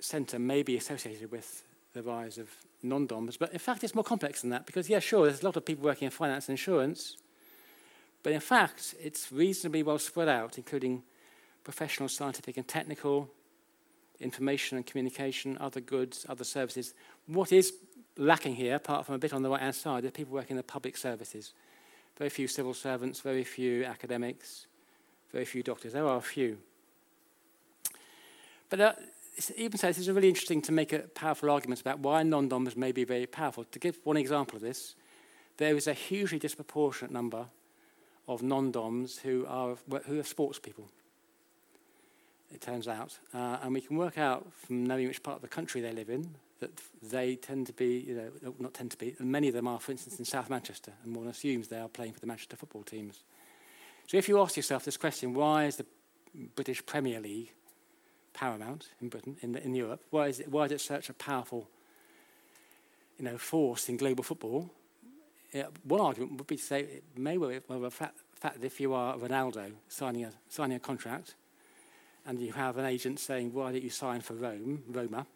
[0.00, 2.50] centre may be associated with the rise of
[2.82, 5.56] non-DOMs, but in fact, it's more complex than that because, yeah, sure, there's a lot
[5.56, 7.16] of people working in finance and insurance,
[8.22, 11.02] but in fact, it's reasonably well spread out, including
[11.64, 13.30] professional, scientific, and technical
[14.20, 16.94] information and communication, other goods, other services.
[17.26, 17.72] What is
[18.16, 20.56] lacking here, apart from a bit on the right hand side, are people working in
[20.56, 21.52] the public services
[22.16, 24.66] very few civil servants, very few academics,
[25.32, 25.92] very few doctors.
[25.92, 26.58] There are a few.
[28.68, 28.92] But uh,
[29.56, 32.92] even so, this is really interesting to make a powerful argument about why non-DOMs may
[32.92, 33.64] be very powerful.
[33.64, 34.94] To give one example of this,
[35.56, 37.46] there is a hugely disproportionate number
[38.28, 39.76] of non-DOMs who are,
[40.06, 40.88] who are sports people,
[42.52, 43.18] it turns out.
[43.32, 46.10] Uh, and we can work out from knowing which part of the country they live
[46.10, 46.70] in, that
[47.02, 49.80] they tend to be, you know, not tend to be, and many of them are,
[49.80, 52.82] for instance, in South Manchester, and one assumes they are playing for the Manchester football
[52.82, 53.22] teams.
[54.06, 55.86] So if you ask yourself this question, why is the
[56.54, 57.52] British Premier League
[58.32, 60.02] paramount in Britain, in, in Europe?
[60.10, 61.68] Why is, it, why is it such a powerful
[63.18, 64.70] you know, force in global football?
[65.84, 68.80] One argument would be to say it may well, well the fact, fact that if
[68.80, 71.34] you are Ronaldo signing a, signing a contract
[72.26, 75.26] and you have an agent saying, why don't you sign for Rome, Roma?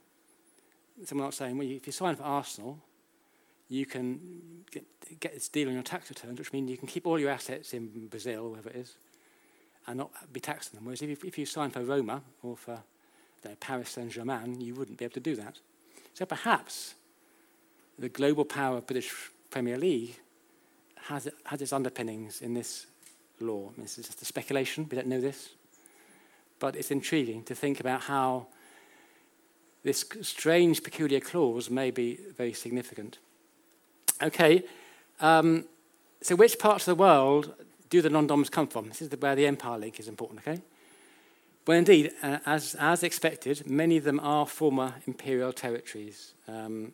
[1.04, 2.78] Someone else saying, well, if you sign for Arsenal,
[3.68, 4.20] you can
[4.70, 4.84] get,
[5.20, 7.74] get this deal on your tax returns, which means you can keep all your assets
[7.74, 8.94] in Brazil, wherever it is,
[9.86, 10.84] and not be taxed on them.
[10.84, 12.82] Whereas if you, if you sign for Roma or for
[13.46, 15.58] know, Paris Saint Germain, you wouldn't be able to do that.
[16.14, 16.94] So perhaps
[17.98, 19.12] the global power of the British
[19.50, 20.16] Premier League
[21.04, 22.86] has, has its underpinnings in this
[23.40, 23.70] law.
[23.78, 25.50] This is just a speculation, we don't know this.
[26.58, 28.48] But it's intriguing to think about how
[29.82, 33.18] this strange, peculiar clause may be very significant.
[34.22, 34.64] Okay,
[35.20, 35.64] um,
[36.22, 37.54] so which parts of the world
[37.90, 38.88] do the non-doms come from?
[38.88, 40.60] This is where the empire link is important, okay?
[41.66, 46.34] Well, indeed, uh, as, as expected, many of them are former imperial territories.
[46.46, 46.92] Um,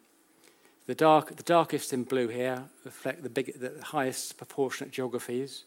[0.86, 5.64] the, dark, the darkest in blue here reflect the, big, the highest proportionate geographies.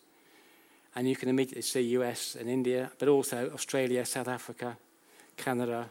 [0.96, 4.78] And you can immediately see US and India, but also Australia, South Africa,
[5.38, 5.90] Canada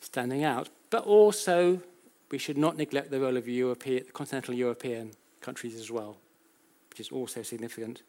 [0.00, 0.68] standing out.
[0.90, 1.80] But also,
[2.30, 6.16] we should not neglect the role of European, continental European countries as well,
[6.90, 8.02] which is also significant.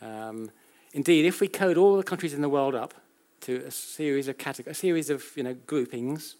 [0.00, 0.50] Um,
[0.92, 2.94] indeed, if we code all the countries in the world up
[3.42, 6.36] to a series of categories, a series of you know, groupings,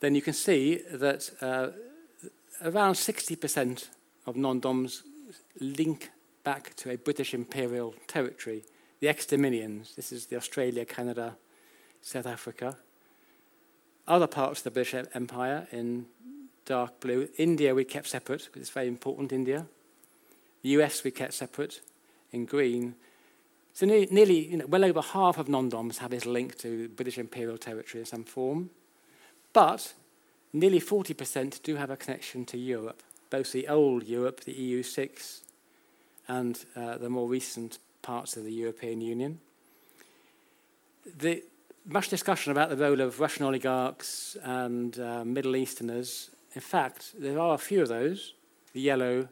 [0.00, 1.68] then you can see that uh,
[2.62, 3.88] around 60%
[4.26, 5.02] of non-DOMs
[5.60, 6.10] link
[6.44, 8.64] back to a British imperial territory.
[9.00, 11.36] The ex-dominions, this is the Australia, Canada,
[12.00, 12.76] South Africa.
[14.06, 16.06] Other parts of the British Empire in
[16.64, 17.28] dark blue.
[17.36, 19.66] India we kept separate because it's very important, India.
[20.66, 21.80] The US we kept separate
[22.32, 22.96] in green.
[23.72, 27.56] So nearly, you know, well over half of non-DOMs have this link to British imperial
[27.56, 28.70] territory in some form.
[29.52, 29.94] But
[30.52, 35.42] nearly 40% do have a connection to Europe, both the old Europe, the EU6,
[36.26, 39.38] and uh, the more recent parts of the European Union.
[41.16, 41.44] The,
[41.86, 46.30] much discussion about the role of Russian oligarchs and uh, Middle Easterners.
[46.54, 48.34] In fact, there are a few of those.
[48.72, 49.28] The yellow,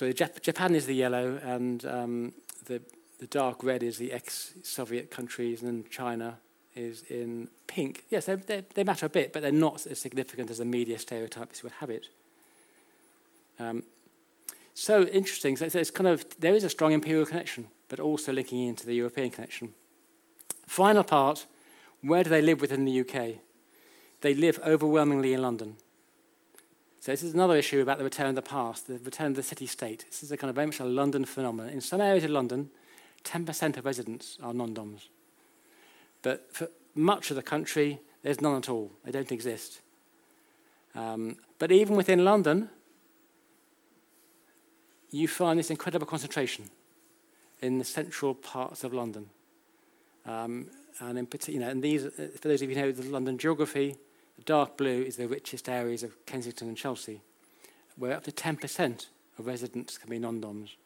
[0.00, 2.32] so Jap- Japan is the yellow, and um,
[2.64, 2.80] the,
[3.18, 6.38] the dark red is the ex Soviet countries, and China
[6.74, 8.04] is in pink.
[8.08, 10.98] Yes, they, they, they, matter a bit, but they're not as significant as the media
[10.98, 12.08] stereotypes would have it.
[13.58, 13.82] Um,
[14.72, 15.58] so interesting.
[15.58, 18.94] So it's kind of there is a strong imperial connection, but also linking into the
[18.94, 19.74] European connection.
[20.66, 21.44] Final part:
[22.00, 23.34] where do they live within the UK?
[24.22, 25.76] They live overwhelmingly in London.
[27.00, 29.42] So this is another issue about the return of the past, the return of the
[29.42, 30.04] city-state.
[30.10, 31.72] This is a kind of very much a London phenomenon.
[31.72, 32.68] In some areas of London,
[33.24, 35.08] 10% of residents are non-DOMs.
[36.20, 38.92] But for much of the country, there's none at all.
[39.02, 39.80] They don't exist.
[40.94, 42.68] Um, but even within London,
[45.10, 46.66] you find this incredible concentration
[47.62, 49.30] in the central parts of London.
[50.26, 50.66] Um,
[51.00, 53.08] and in particular, you know, and these, uh, for those of you who know the
[53.08, 53.96] London geography,
[54.40, 57.20] the dark blue is the richest areas of Kensington and Chelsea,
[57.96, 59.06] where up to 10%
[59.38, 60.76] of residents can be non-DOMs.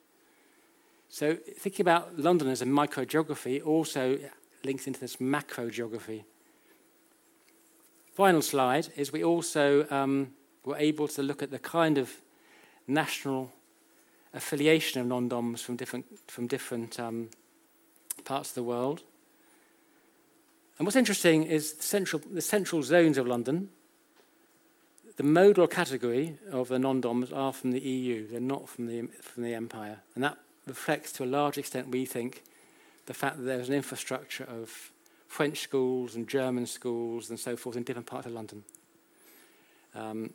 [1.09, 4.19] So thinking about London as a microgeography also
[4.65, 6.25] links into this macro geography.
[8.13, 10.33] Final slide is we also um,
[10.65, 12.13] were able to look at the kind of
[12.89, 13.53] national
[14.33, 17.29] affiliation of non-DOMs from different, from different um,
[18.25, 19.03] parts of the world.
[20.79, 23.69] And what's interesting is central, the central zones of London,
[25.17, 28.27] the modal category of the non-DOMs are from the EU.
[28.27, 30.01] They're not from the, from the empire.
[30.15, 32.43] And that reflects to a large extent, we think,
[33.07, 34.91] the fact that there's an infrastructure of
[35.29, 38.65] French schools and German schools and so forth in different parts of London.
[39.95, 40.31] Um,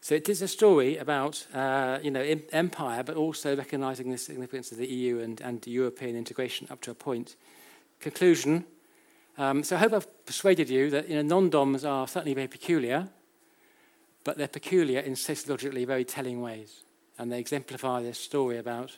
[0.00, 4.70] so it is a story about uh, you know empire, but also recognising the significance
[4.70, 7.36] of the EU and, and European integration up to a point.
[8.00, 8.64] Conclusion.
[9.38, 13.08] Um, so I hope I've persuaded you that you know, non-DOMs are certainly very peculiar,
[14.24, 16.82] but they're peculiar in sociologically very telling ways,
[17.18, 18.96] and they exemplify this story about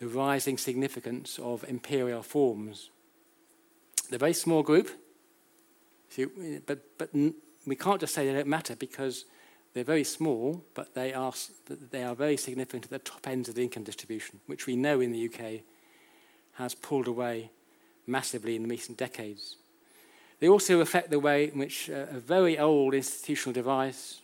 [0.00, 2.90] the rising significance of imperial forms.
[4.10, 4.90] They're a very small group,
[6.66, 9.26] but, but we can't just say they don't matter because
[9.74, 11.32] they're very small, but they are,
[11.92, 15.00] they are very significant at the top ends of the income distribution, which we know
[15.00, 15.62] in the UK
[16.54, 17.50] has pulled away
[18.06, 19.56] massively in recent decades.
[20.38, 24.20] They also affect the way in which uh, a very old institutional device,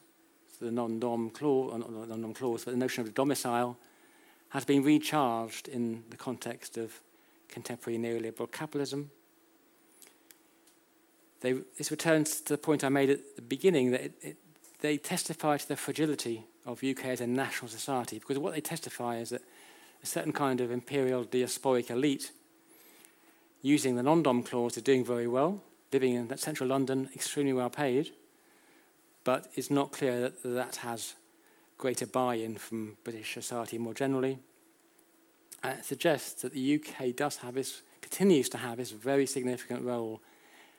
[0.60, 3.76] the non-dom clause, not non-dom clause, but the notion of a domicile,
[4.50, 7.00] has been recharged in the context of
[7.48, 9.10] contemporary neoliberal capitalism.
[11.40, 14.36] They, this returns to the point I made at the beginning that it, it,
[14.80, 19.16] they testify to the fragility of UK as a national society because what they testify
[19.16, 19.42] is that
[20.02, 22.30] a certain kind of imperial diasporic elite
[23.62, 28.10] using the non-dom clause is doing very well, living in central London, extremely well paid,
[29.24, 31.14] but it's not clear that that has
[31.78, 34.38] greater buy-in from British society more generally.
[35.62, 39.84] And it suggests that the UK does have this, continues to have this very significant
[39.84, 40.20] role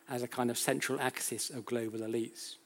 [0.10, 2.58] as a kind of central axis of global elites,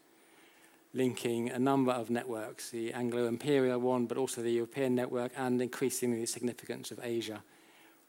[0.95, 6.21] linking a number of networks, the Anglo-Imperial one, but also the European network, and increasingly
[6.21, 7.43] the significance of Asia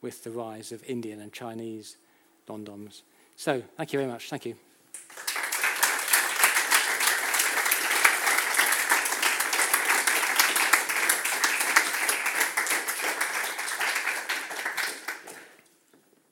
[0.01, 1.97] with the rise of Indian and Chinese
[2.49, 3.03] non-doms.
[3.37, 4.31] So, thank you very much.
[4.31, 4.68] Thank you.